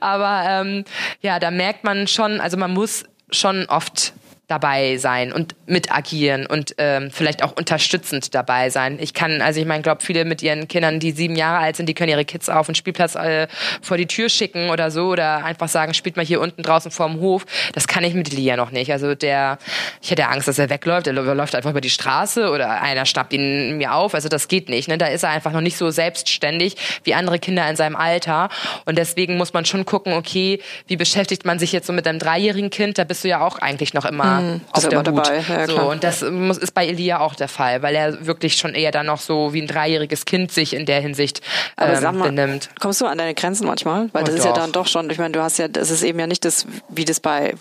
[0.00, 0.84] Aber ähm,
[1.20, 4.12] ja, da merkt man schon, also man muss schon oft
[4.48, 8.98] dabei sein und mit agieren und ähm, vielleicht auch unterstützend dabei sein.
[9.00, 11.88] Ich kann, also ich meine, glaube viele mit ihren Kindern, die sieben Jahre alt sind,
[11.88, 13.46] die können ihre Kids auf den Spielplatz äh,
[13.80, 17.20] vor die Tür schicken oder so oder einfach sagen, spielt mal hier unten draußen vorm
[17.20, 17.46] Hof.
[17.72, 18.92] Das kann ich mit Lia noch nicht.
[18.92, 19.58] Also der,
[20.02, 21.06] ich hätte Angst, dass er wegläuft.
[21.06, 24.14] Er läuft einfach über die Straße oder einer schnappt ihn mir auf.
[24.14, 24.88] Also das geht nicht.
[24.88, 24.98] Ne?
[24.98, 28.50] Da ist er einfach noch nicht so selbstständig wie andere Kinder in seinem Alter.
[28.84, 32.18] Und deswegen muss man schon gucken, okay, wie beschäftigt man sich jetzt so mit einem
[32.18, 32.98] dreijährigen Kind?
[32.98, 35.06] Da bist du ja auch eigentlich noch immer mhm, auf der Hut.
[35.06, 35.44] dabei.
[35.48, 38.74] Ja, so, und das muss, ist bei Elia auch der Fall, weil er wirklich schon
[38.74, 41.40] eher dann noch so wie ein dreijähriges Kind sich in der Hinsicht
[41.78, 42.70] ähm, mal, benimmt.
[42.80, 44.08] Kommst du an deine Grenzen manchmal?
[44.12, 44.54] Weil oh, das ist doch.
[44.56, 46.66] ja dann doch schon, ich meine, du hast ja, das ist eben ja nicht das,
[46.88, 47.54] wie das bei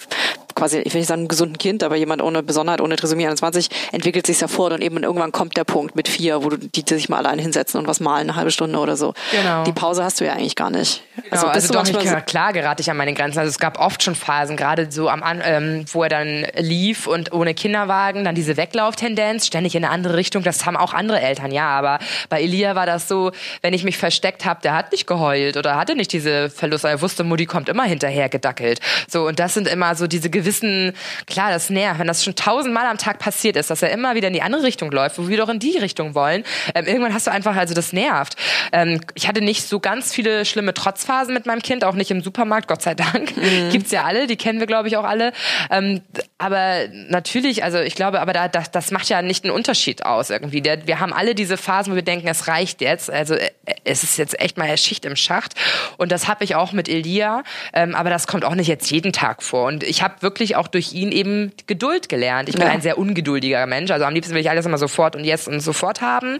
[0.56, 4.26] quasi, ich will nicht sagen, gesunden Kind, aber jemand ohne Besonderheit, ohne Trisomie 21, entwickelt
[4.26, 6.94] sich ja fort und eben irgendwann kommt der Punkt mit vier, wo du, die, die
[6.94, 9.14] sich mal alleine hinsetzen und was malen, eine halbe Stunde oder so.
[9.32, 9.64] Genau.
[9.64, 11.04] Die Pause hast du ja eigentlich gar nicht.
[11.16, 13.40] Genau, also, also doch, ich, so klar gerate ich an meine Grenzen.
[13.40, 17.34] Also es gab oft schon Phasen, gerade so am, ähm, wo er dann lief und
[17.34, 21.52] ohne Kinderwagen, dann diese Weglauftendenz, ständig in eine andere Richtung, das haben auch andere Eltern,
[21.52, 22.00] ja, aber
[22.30, 23.32] bei Elia war das so,
[23.62, 27.02] wenn ich mich versteckt habe, der hat nicht geheult oder hatte nicht diese Verluste, er
[27.02, 28.80] wusste, Mutti kommt immer hinterher gedackelt.
[29.08, 30.94] So, und das sind immer so diese gewissen,
[31.28, 34.28] klar, das nervt, wenn das schon tausendmal am Tag passiert ist, dass er immer wieder
[34.28, 36.44] in die andere Richtung läuft, wo wir doch in die Richtung wollen,
[36.76, 38.36] ähm, irgendwann hast du einfach, also das nervt.
[38.72, 42.22] Ähm, ich hatte nicht so ganz viele schlimme Trotzphasen mit meinem Kind, auch nicht im
[42.22, 43.36] Supermarkt, Gott sei Dank.
[43.38, 43.70] Mhm.
[43.72, 45.34] Gibt's ja alle, die kennen wir, glaube ich, auch alle.
[45.70, 46.02] Ähm,
[46.38, 50.30] aber natürlich, also ich glaube, aber da, das, das macht ja nicht einen Unterschied aus
[50.30, 50.62] irgendwie.
[50.62, 53.10] Der, wir haben alle diese Phasen, wo wir denken, es reicht jetzt.
[53.10, 53.52] Also äh,
[53.84, 55.54] es ist jetzt echt mal Schicht im Schacht.
[55.98, 57.44] Und das habe ich auch mit Elia.
[57.74, 59.68] Ähm, aber das kommt auch nicht jetzt jeden Tag vor.
[59.68, 62.50] Und ich habe wirklich auch durch ihn eben Geduld gelernt.
[62.50, 62.72] Ich bin ja.
[62.72, 63.92] ein sehr ungeduldiger Mensch.
[63.92, 66.40] Also am liebsten will ich alles immer sofort und jetzt und sofort haben.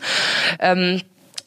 [0.60, 1.02] Ähm,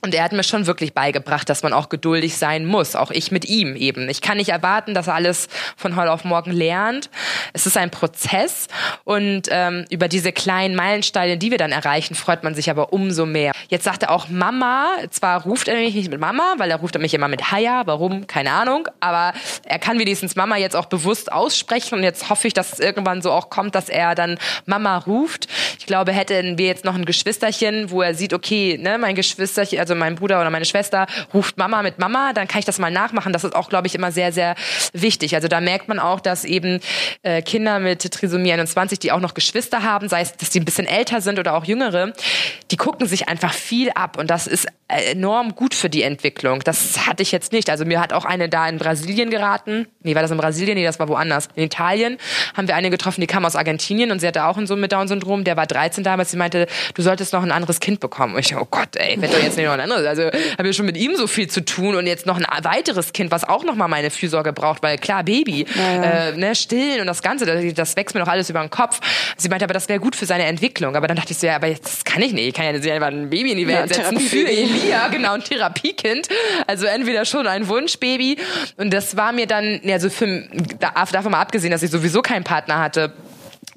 [0.04, 2.94] und er hat mir schon wirklich beigebracht, dass man auch geduldig sein muss.
[2.94, 4.10] Auch ich mit ihm eben.
[4.10, 5.48] Ich kann nicht erwarten, dass er alles
[5.78, 7.08] von heute auf morgen lernt.
[7.54, 8.68] Es ist ein Prozess
[9.04, 13.24] und ähm, über diese kleinen Meilensteine, die wir dann erreichen, freut man sich aber umso
[13.24, 13.52] mehr.
[13.68, 14.88] Jetzt sagt er auch Mama.
[15.10, 17.82] Zwar ruft er mich nicht mit Mama, weil er ruft mich immer mit Haya.
[17.86, 18.26] Warum?
[18.26, 18.88] Keine Ahnung.
[19.00, 19.32] Aber
[19.64, 23.22] er kann wenigstens Mama jetzt auch bewusst aussprechen und jetzt hoffe ich, dass es irgendwann
[23.22, 25.48] so auch kommt, dass er dann Mama ruft.
[25.78, 29.78] Ich glaube, hätten wir jetzt noch ein Geschwisterchen, wo er sieht, okay, ne, mein Geschwisterchen,
[29.78, 32.78] also also mein Bruder oder meine Schwester ruft Mama mit Mama, dann kann ich das
[32.78, 33.32] mal nachmachen.
[33.32, 34.54] Das ist auch, glaube ich, immer sehr, sehr
[34.92, 35.34] wichtig.
[35.34, 36.80] Also da merkt man auch, dass eben
[37.22, 40.64] äh, Kinder mit Trisomie 21, die auch noch Geschwister haben, sei es, dass die ein
[40.64, 42.12] bisschen älter sind oder auch jüngere,
[42.70, 46.60] die gucken sich einfach viel ab und das ist enorm gut für die Entwicklung.
[46.60, 47.70] Das hatte ich jetzt nicht.
[47.70, 49.86] Also mir hat auch eine da in Brasilien geraten.
[50.02, 50.76] Nee, war das in Brasilien?
[50.76, 51.48] Nee, das war woanders.
[51.54, 52.18] In Italien
[52.54, 54.92] haben wir eine getroffen, die kam aus Argentinien und sie hatte auch einen Sohn mit
[54.92, 55.44] Down-Syndrom.
[55.44, 56.30] Der war 13 damals.
[56.30, 58.34] Sie meinte, du solltest noch ein anderes Kind bekommen.
[58.34, 60.06] Und ich, oh Gott, ey, wenn du jetzt nicht noch ein anderes.
[60.06, 60.24] Also
[60.58, 63.30] habe ich schon mit ihm so viel zu tun und jetzt noch ein weiteres Kind,
[63.30, 66.02] was auch noch mal meine Fürsorge braucht, weil klar, Baby, ja, ja.
[66.02, 69.00] Äh, ne, stillen und das Ganze, das, das wächst mir noch alles über den Kopf.
[69.36, 70.96] Sie meinte, aber das wäre gut für seine Entwicklung.
[70.96, 72.48] Aber dann dachte ich so, ja, aber jetzt das kann ich nicht.
[72.48, 75.34] Ich kann ja nicht einfach ein Baby in die Welt ja, setzen für Elia, genau,
[75.34, 76.28] ein Therapiekind.
[76.66, 78.38] Also entweder schon ein Wunschbaby.
[78.76, 80.44] Und das war mir dann, ja, so für,
[80.78, 83.12] davon mal abgesehen, dass ich sowieso keinen Partner hatte,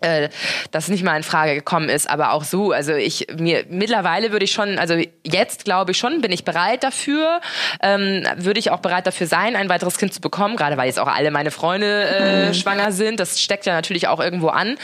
[0.01, 0.29] äh,
[0.71, 4.45] das nicht mal in Frage gekommen ist, aber auch so, also ich mir mittlerweile würde
[4.45, 7.41] ich schon, also jetzt glaube ich schon, bin ich bereit dafür,
[7.81, 10.99] ähm, würde ich auch bereit dafür sein, ein weiteres Kind zu bekommen, gerade weil jetzt
[10.99, 12.53] auch alle meine Freunde äh, mhm.
[12.53, 14.77] schwanger sind, das steckt ja natürlich auch irgendwo an,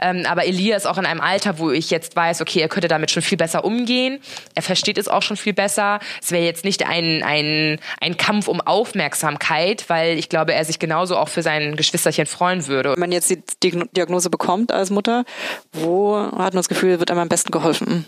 [0.00, 2.88] ähm, aber Elia ist auch in einem Alter, wo ich jetzt weiß, okay, er könnte
[2.88, 4.20] damit schon viel besser umgehen,
[4.54, 8.48] er versteht es auch schon viel besser, es wäre jetzt nicht ein, ein, ein Kampf
[8.48, 12.92] um Aufmerksamkeit, weil ich glaube, er sich genauso auch für sein Geschwisterchen freuen würde.
[12.92, 13.30] Wenn man jetzt
[13.62, 15.24] die Diagnose bekommt, kommt als Mutter,
[15.72, 18.04] wo hat man das Gefühl, wird einem am besten geholfen?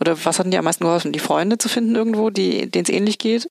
[0.00, 1.12] Oder was hat dir am meisten geholfen?
[1.12, 3.48] Die Freunde zu finden irgendwo, denen es ähnlich geht?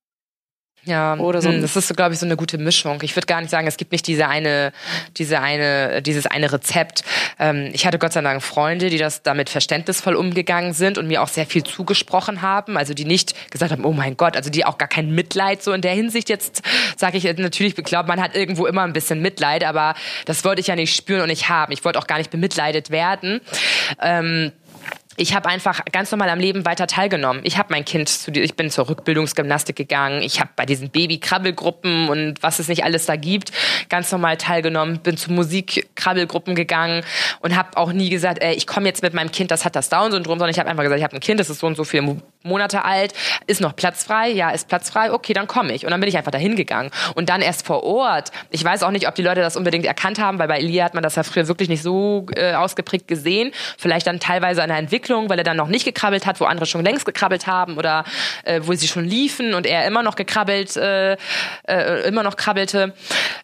[0.88, 1.50] Ja, oder so.
[1.50, 3.00] Hm, das ist, so, glaube ich, so eine gute Mischung.
[3.02, 4.72] Ich würde gar nicht sagen, es gibt nicht diese eine,
[5.18, 7.04] diese eine, dieses eine Rezept.
[7.40, 11.22] Ähm, ich hatte Gott sei Dank Freunde, die das damit verständnisvoll umgegangen sind und mir
[11.22, 12.78] auch sehr viel zugesprochen haben.
[12.78, 15.74] Also die nicht gesagt haben, oh mein Gott, also die auch gar kein Mitleid so
[15.74, 16.62] in der Hinsicht jetzt,
[16.96, 19.94] sage ich natürlich, ich glaube, man hat irgendwo immer ein bisschen Mitleid, aber
[20.26, 21.74] das wollte ich ja nicht spüren und nicht haben.
[21.74, 23.42] Ich wollte auch gar nicht bemitleidet werden.
[24.02, 24.54] Ähm,
[25.20, 27.42] ich habe einfach ganz normal am Leben weiter teilgenommen.
[27.44, 30.22] Ich habe mein Kind zu ich bin zur Rückbildungsgymnastik gegangen.
[30.22, 33.52] Ich habe bei diesen Baby-Krabbelgruppen und was es nicht alles da gibt,
[33.90, 35.00] ganz normal teilgenommen.
[35.00, 37.04] Bin zu Musik-Krabbelgruppen gegangen
[37.40, 39.90] und habe auch nie gesagt, ey, ich komme jetzt mit meinem Kind, das hat das
[39.90, 41.84] Down-Syndrom, sondern ich habe einfach gesagt, ich habe ein Kind, das ist so und so
[41.84, 42.04] viele
[42.44, 43.14] Monate alt,
[43.46, 45.86] ist noch platzfrei, ja, ist platzfrei, okay, dann komme ich.
[45.86, 46.90] Und dann bin ich einfach dahin gegangen.
[47.16, 48.32] Und dann erst vor Ort.
[48.50, 50.94] Ich weiß auch nicht, ob die Leute das unbedingt erkannt haben, weil bei Elia hat
[50.94, 53.52] man das ja früher wirklich nicht so äh, ausgeprägt gesehen.
[53.78, 56.66] Vielleicht dann teilweise an der Entwicklung weil er dann noch nicht gekrabbelt hat, wo andere
[56.66, 58.04] schon längst gekrabbelt haben oder
[58.44, 61.18] äh, wo sie schon liefen und er immer noch gekrabbelt, äh,
[61.68, 62.94] äh, immer noch krabbelte.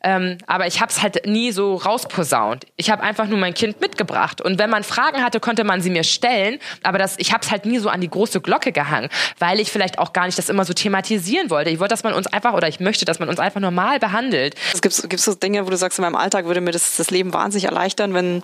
[0.04, 2.66] Ähm, aber ich habe es halt nie so rausposaunt.
[2.76, 5.90] Ich habe einfach nur mein Kind mitgebracht und wenn man Fragen hatte, konnte man sie
[5.90, 6.60] mir stellen.
[6.84, 9.10] Aber das, ich habe es halt nie so an die große Glocke gehangen,
[9.40, 11.70] weil ich vielleicht auch gar nicht das immer so thematisieren wollte.
[11.70, 14.56] Ich wollte, dass man uns einfach oder ich möchte, dass man uns einfach normal behandelt.
[14.74, 17.12] Es gibt gibt's so Dinge, wo du sagst, in meinem Alltag würde mir das, das
[17.12, 18.44] Leben wahnsinnig erleichtern, wenn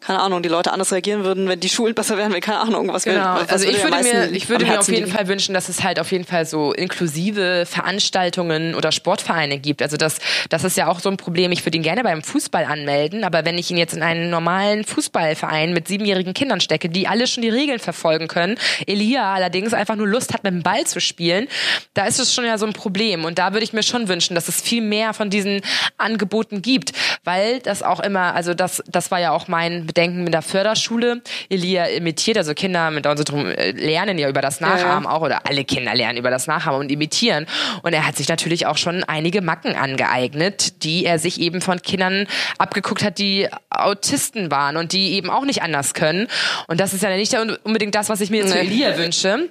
[0.00, 2.92] keine Ahnung die Leute anders reagieren würden, wenn die Schulen besser wären, wenn keine Ahnung,
[2.92, 3.36] was genau.
[3.36, 5.16] will, was Also ich würde mir, ich würde mir auf jeden liegen?
[5.16, 9.82] Fall wünschen, dass es halt auf jeden Fall so inklusive Veranstaltungen oder Sportvereine gibt.
[9.82, 10.18] Also das,
[10.48, 11.52] das ist ja auch so ein Problem.
[11.52, 14.84] Ich würde ihn gerne beim Fußball anmelden, aber wenn ich ihn jetzt in einen normalen
[14.84, 18.56] Fußballverein mit siebenjährigen Kindern stecke, die alle schon die Regeln verfolgen können,
[18.86, 21.48] Elia allerdings einfach nur Lust hat, mit dem Ball zu spielen,
[21.94, 23.24] da ist es schon ja so ein Problem.
[23.24, 25.60] Und da würde ich mir schon wünschen, dass es viel mehr von diesen
[25.98, 26.92] Angeboten gibt,
[27.24, 31.22] weil das auch immer, also das, das war ja auch mein Bedenken mit der Förderschule.
[31.48, 35.10] Elia imitiert also Kinder mit Down-Syndrom äh, lernen ja über das Nachahmen ja.
[35.10, 37.46] auch oder alle Kinder lernen über das Nachahmen und imitieren.
[37.82, 41.82] Und er hat sich natürlich auch schon einige Macken angeeignet, die er sich eben von
[41.82, 42.26] Kindern
[42.58, 46.28] abgeguckt hat, die Autisten waren und die eben auch nicht anders können.
[46.66, 48.60] Und das ist ja nicht unbedingt das, was ich mir jetzt nee.
[48.60, 49.50] für Elia wünsche.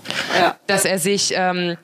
[0.39, 0.55] Ja.
[0.67, 1.77] Dass er sich ähm,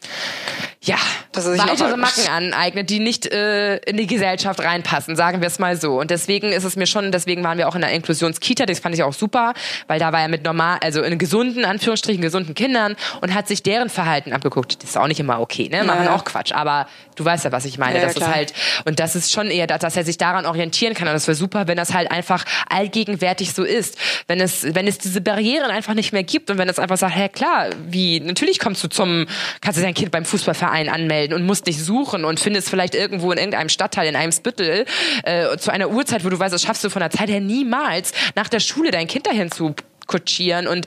[0.87, 0.97] ja,
[1.33, 5.99] weitere Macken aneignet, die nicht äh, in die Gesellschaft reinpassen, sagen wir es mal so.
[5.99, 8.95] Und deswegen ist es mir schon, deswegen waren wir auch in der Inklusionskita, das fand
[8.95, 9.53] ich auch super,
[9.87, 13.63] weil da war er mit normal, also in gesunden, Anführungsstrichen, gesunden Kindern und hat sich
[13.63, 14.81] deren Verhalten abgeguckt.
[14.81, 15.83] Das ist auch nicht immer okay, ne?
[15.83, 16.15] Machen ja.
[16.15, 16.53] auch Quatsch.
[16.53, 17.99] Aber du weißt ja, was ich meine.
[17.99, 18.53] Ja, das ist halt,
[18.85, 21.07] und das ist schon eher, dass er sich daran orientieren kann.
[21.07, 23.97] Und das wäre super, wenn das halt einfach allgegenwärtig so ist.
[24.27, 27.15] Wenn es, wenn es diese Barrieren einfach nicht mehr gibt und wenn es einfach sagt,
[27.15, 29.27] hä, klar, wie, natürlich kommst du zum,
[29.61, 33.31] kannst du dein Kind beim Fußballverein anmelden und musst dich suchen und findest vielleicht irgendwo
[33.31, 34.85] in irgendeinem Stadtteil, in einem Spittel,
[35.23, 38.11] äh, zu einer Uhrzeit, wo du weißt, das schaffst du von der Zeit her niemals,
[38.35, 39.75] nach der Schule dein Kind dahin zu
[40.07, 40.67] kutschieren.
[40.67, 40.85] Und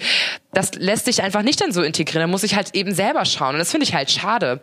[0.52, 2.22] das lässt sich einfach nicht dann so integrieren.
[2.22, 3.54] Da muss ich halt eben selber schauen.
[3.54, 4.60] Und das finde ich halt schade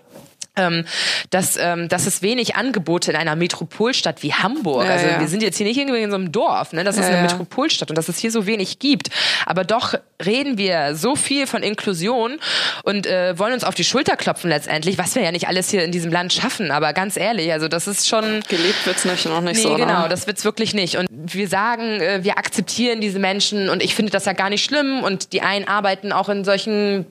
[0.58, 0.86] ähm,
[1.30, 4.86] dass, ähm, dass es wenig Angebote in einer Metropolstadt wie Hamburg.
[4.86, 5.20] Ja, also ja.
[5.20, 6.84] wir sind jetzt hier nicht irgendwie in so einem Dorf, ne?
[6.84, 9.10] Das ist ja, eine Metropolstadt und dass es hier so wenig gibt.
[9.46, 9.94] Aber doch
[10.24, 12.40] reden wir so viel von Inklusion
[12.84, 15.84] und äh, wollen uns auf die Schulter klopfen letztendlich, was wir ja nicht alles hier
[15.84, 16.72] in diesem Land schaffen.
[16.72, 19.76] Aber ganz ehrlich, also das ist schon gelebt wird's nicht noch nicht nee, so.
[19.76, 20.10] Genau, ne?
[20.10, 20.98] das wird's wirklich nicht.
[20.98, 24.64] Und wir sagen, äh, wir akzeptieren diese Menschen und ich finde das ja gar nicht
[24.64, 25.04] schlimm.
[25.04, 27.06] Und die einen arbeiten auch in solchen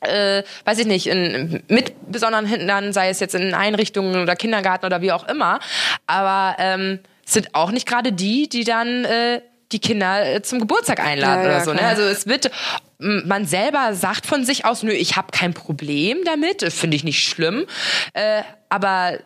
[0.00, 4.86] äh, weiß ich nicht, in, mit besonderen Hindern, sei es jetzt in Einrichtungen oder Kindergarten
[4.86, 5.60] oder wie auch immer.
[6.06, 9.40] Aber ähm, sind auch nicht gerade die, die dann äh,
[9.72, 11.72] die Kinder äh, zum Geburtstag einladen ja, oder ja, so.
[11.72, 11.82] Ne?
[11.82, 12.50] Also es wird,
[12.98, 17.26] man selber sagt von sich aus, nö, ich habe kein Problem damit, finde ich nicht
[17.26, 17.66] schlimm.
[18.12, 19.18] Äh, aber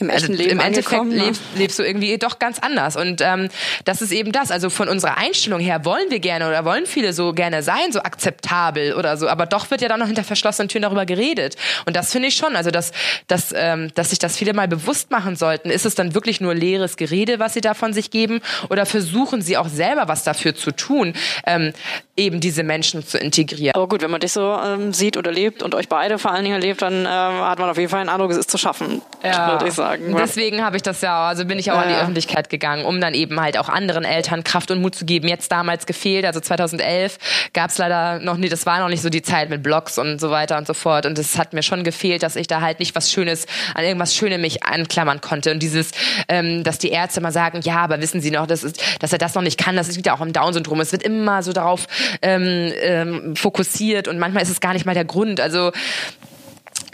[0.00, 1.24] im also echten Leben Im Endeffekt ne?
[1.24, 2.96] lebst, lebst, du irgendwie doch ganz anders.
[2.96, 3.48] Und ähm,
[3.84, 4.50] das ist eben das.
[4.50, 8.00] Also von unserer Einstellung her wollen wir gerne oder wollen viele so gerne sein, so
[8.00, 9.28] akzeptabel oder so.
[9.28, 11.56] Aber doch wird ja dann noch hinter verschlossenen Türen darüber geredet.
[11.86, 12.56] Und das finde ich schon.
[12.56, 12.92] Also dass,
[13.26, 15.70] dass, ähm, dass sich das viele mal bewusst machen sollten.
[15.70, 18.40] Ist es dann wirklich nur leeres Gerede, was sie da von sich geben?
[18.68, 21.14] Oder versuchen sie auch selber was dafür zu tun,
[21.46, 21.72] ähm,
[22.20, 23.74] eben diese Menschen zu integrieren?
[23.74, 26.44] Aber gut, wenn man dich so ähm, sieht oder lebt und euch beide vor allen
[26.44, 29.02] Dingen erlebt, dann ähm, hat man auf jeden Fall einen Eindruck, es ist zu schaffen,
[29.24, 29.52] ja.
[29.52, 30.14] würde ich sagen.
[30.16, 31.82] Deswegen habe ich das ja, also bin ich auch ja.
[31.82, 35.04] an die Öffentlichkeit gegangen, um dann eben halt auch anderen Eltern Kraft und Mut zu
[35.04, 35.28] geben.
[35.28, 37.18] Jetzt damals gefehlt, also 2011
[37.52, 40.20] gab es leider noch nie, das war noch nicht so die Zeit mit Blogs und
[40.20, 41.06] so weiter und so fort.
[41.06, 44.14] Und es hat mir schon gefehlt, dass ich da halt nicht was Schönes, an irgendwas
[44.14, 45.50] Schönes mich anklammern konnte.
[45.52, 45.92] Und dieses,
[46.28, 49.18] ähm, dass die Ärzte immer sagen, ja, aber wissen Sie noch, das ist, dass er
[49.18, 50.80] das noch nicht kann, das liegt ja auch im Down-Syndrom.
[50.80, 51.86] Es wird immer so darauf
[52.22, 55.40] ähm, ähm, fokussiert und manchmal ist es gar nicht mal der Grund.
[55.40, 55.72] Also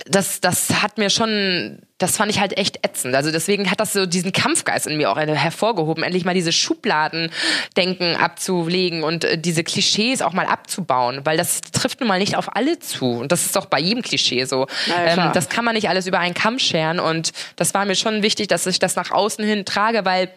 [0.06, 3.14] das, das hat mir schon das fand ich halt echt ätzend.
[3.14, 8.16] Also deswegen hat das so diesen Kampfgeist in mir auch hervorgehoben, endlich mal diese Schubladendenken
[8.16, 12.54] abzulegen und äh, diese Klischees auch mal abzubauen, weil das trifft nun mal nicht auf
[12.54, 13.12] alle zu.
[13.12, 14.66] Und das ist doch bei jedem Klischee so.
[14.86, 17.96] Ja, ähm, das kann man nicht alles über einen Kamm scheren und das war mir
[17.96, 20.28] schon wichtig, dass ich das nach außen hin trage, weil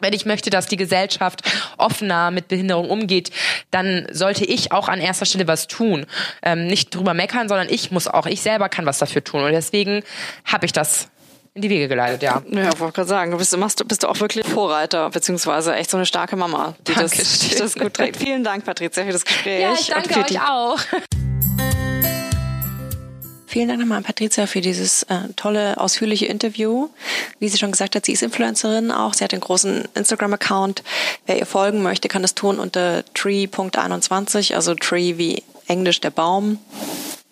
[0.00, 1.42] wenn ich möchte, dass die Gesellschaft
[1.78, 3.30] offener mit Behinderung umgeht,
[3.70, 6.06] dann sollte ich auch an erster Stelle was tun.
[6.42, 9.44] Ähm, nicht drüber meckern, sondern ich muss auch, ich selber kann was dafür tun.
[9.44, 10.02] Und deswegen
[10.44, 11.08] habe ich das
[11.54, 12.42] in die Wege geleitet, ja.
[12.48, 15.96] Ja, wollte gerade sagen, du bist, machst, bist du auch wirklich Vorreiter, beziehungsweise echt so
[15.96, 18.18] eine starke Mama, die das, die das gut trägt.
[18.18, 19.60] Vielen Dank, Patricia, für das Gespräch.
[19.60, 20.78] Ja, ich danke euch auch.
[23.50, 26.88] Vielen Dank nochmal an Patricia für dieses äh, tolle, ausführliche Interview.
[27.40, 29.12] Wie sie schon gesagt hat, sie ist Influencerin auch.
[29.12, 30.84] Sie hat einen großen Instagram-Account.
[31.26, 36.60] Wer ihr folgen möchte, kann das tun unter tree.21, also tree wie Englisch der Baum.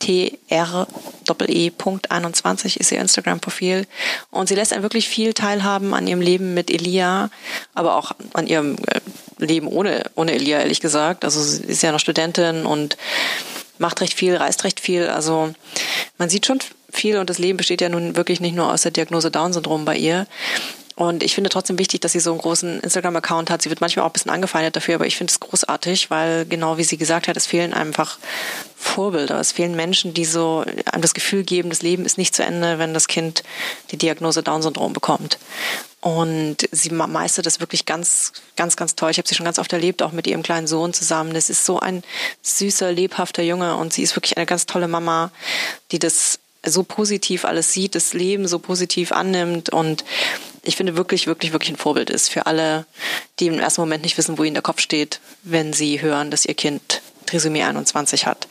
[0.00, 3.86] TR-E.21 ist ihr Instagram-Profil.
[4.32, 7.30] Und sie lässt einen wirklich viel teilhaben an ihrem Leben mit Elia,
[7.74, 8.98] aber auch an ihrem äh,
[9.38, 11.24] Leben ohne, ohne Elia, ehrlich gesagt.
[11.24, 12.96] Also sie ist ja noch Studentin und
[13.78, 15.08] macht recht viel, reist recht viel.
[15.08, 15.52] Also
[16.18, 16.60] man sieht schon
[16.90, 19.96] viel und das Leben besteht ja nun wirklich nicht nur aus der Diagnose Down-Syndrom bei
[19.96, 20.26] ihr.
[20.98, 23.62] Und ich finde trotzdem wichtig, dass sie so einen großen Instagram-Account hat.
[23.62, 26.76] Sie wird manchmal auch ein bisschen angefeindet dafür, aber ich finde es großartig, weil genau
[26.76, 28.18] wie sie gesagt hat, es fehlen einfach
[28.76, 29.38] Vorbilder.
[29.38, 32.80] Es fehlen Menschen, die so einem das Gefühl geben, das Leben ist nicht zu Ende,
[32.80, 33.44] wenn das Kind
[33.92, 35.38] die Diagnose Down-Syndrom bekommt.
[36.08, 39.10] Und sie meistert das wirklich ganz, ganz, ganz toll.
[39.10, 41.34] Ich habe sie schon ganz oft erlebt, auch mit ihrem kleinen Sohn zusammen.
[41.34, 42.02] Das ist so ein
[42.40, 45.30] süßer, lebhafter Junge und sie ist wirklich eine ganz tolle Mama,
[45.92, 50.02] die das so positiv alles sieht, das Leben so positiv annimmt und
[50.62, 52.86] ich finde wirklich, wirklich, wirklich ein Vorbild ist für alle,
[53.38, 56.46] die im ersten Moment nicht wissen, wo ihnen der Kopf steht, wenn sie hören, dass
[56.46, 58.48] ihr Kind Trisomie 21 hat.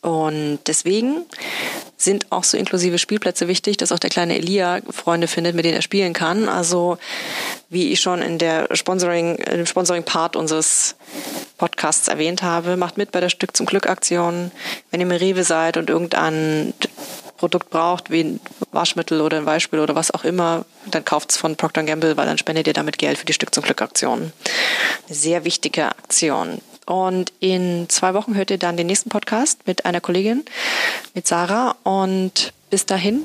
[0.00, 1.26] Und deswegen
[1.96, 5.74] sind auch so inklusive Spielplätze wichtig, dass auch der kleine Elia Freunde findet, mit denen
[5.74, 6.48] er spielen kann.
[6.48, 6.98] Also
[7.68, 10.94] wie ich schon in der Sponsoring, im Sponsoring-Part unseres
[11.58, 14.52] Podcasts erwähnt habe, macht mit bei der Stück zum Glück Aktion.
[14.90, 16.72] Wenn ihr im Rewe seid und irgendein
[17.36, 18.40] Produkt braucht, wie ein
[18.72, 22.26] Waschmittel oder ein Beispiel oder was auch immer, dann kauft es von Procter Gamble, weil
[22.26, 24.32] dann spendet ihr damit Geld für die Stück zum Glück Aktion.
[25.06, 26.60] Eine sehr wichtige Aktion.
[26.88, 30.44] Und in zwei Wochen hört ihr dann den nächsten Podcast mit einer Kollegin,
[31.14, 31.76] mit Sarah.
[31.82, 33.24] Und bis dahin,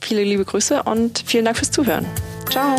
[0.00, 2.06] viele liebe Grüße und vielen Dank fürs Zuhören.
[2.50, 2.76] Ciao.